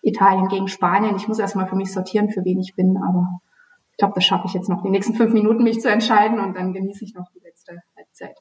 [0.00, 1.16] Italien gegen Spanien.
[1.16, 3.40] Ich muss erstmal für mich sortieren, für wen ich bin, aber
[3.90, 6.56] ich glaube, das schaffe ich jetzt noch die nächsten fünf Minuten, mich zu entscheiden und
[6.56, 8.38] dann genieße ich noch die letzte Halbzeit.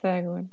[0.00, 0.50] Sehr gut.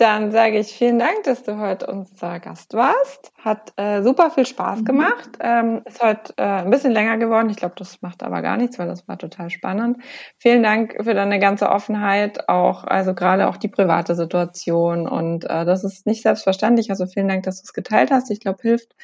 [0.00, 3.32] Dann sage ich vielen Dank, dass du heute unser Gast warst.
[3.36, 4.84] Hat äh, super viel Spaß mhm.
[4.86, 5.28] gemacht.
[5.40, 7.50] Ähm, ist heute äh, ein bisschen länger geworden.
[7.50, 9.98] Ich glaube, das macht aber gar nichts, weil das war total spannend.
[10.38, 15.66] Vielen Dank für deine ganze Offenheit, auch also gerade auch die private Situation und äh,
[15.66, 16.88] das ist nicht selbstverständlich.
[16.88, 18.30] Also vielen Dank, dass du es geteilt hast.
[18.30, 18.94] Ich glaube, hilft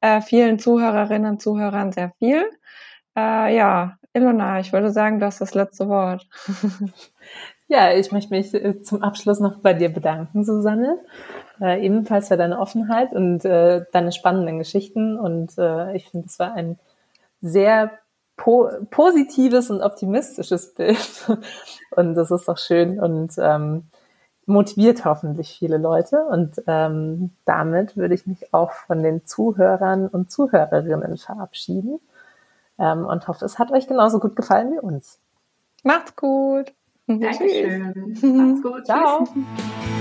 [0.00, 2.44] äh, vielen Zuhörerinnen und Zuhörern sehr viel.
[3.16, 6.26] Äh, ja, Ilona, ich würde sagen, du hast das letzte Wort.
[7.70, 10.98] Ja, ich möchte mich äh, zum Abschluss noch bei dir bedanken, Susanne.
[11.60, 15.16] Äh, ebenfalls für deine Offenheit und äh, deine spannenden Geschichten.
[15.16, 16.80] Und äh, ich finde, es war ein
[17.40, 17.92] sehr
[18.36, 21.30] po positives und optimistisches Bild.
[21.92, 23.84] Und das ist doch schön und ähm,
[24.46, 26.24] motiviert hoffentlich viele Leute.
[26.24, 32.00] Und ähm, damit würde ich mich auch von den Zuhörern und Zuhörerinnen verabschieden
[32.80, 35.20] ähm, und hoffe, es hat euch genauso gut gefallen wie uns.
[35.84, 36.72] Macht's gut.
[37.18, 37.92] Dankeschön.
[38.22, 38.84] Macht's gut.
[38.84, 39.24] Ciao.
[39.24, 39.99] Tschüss.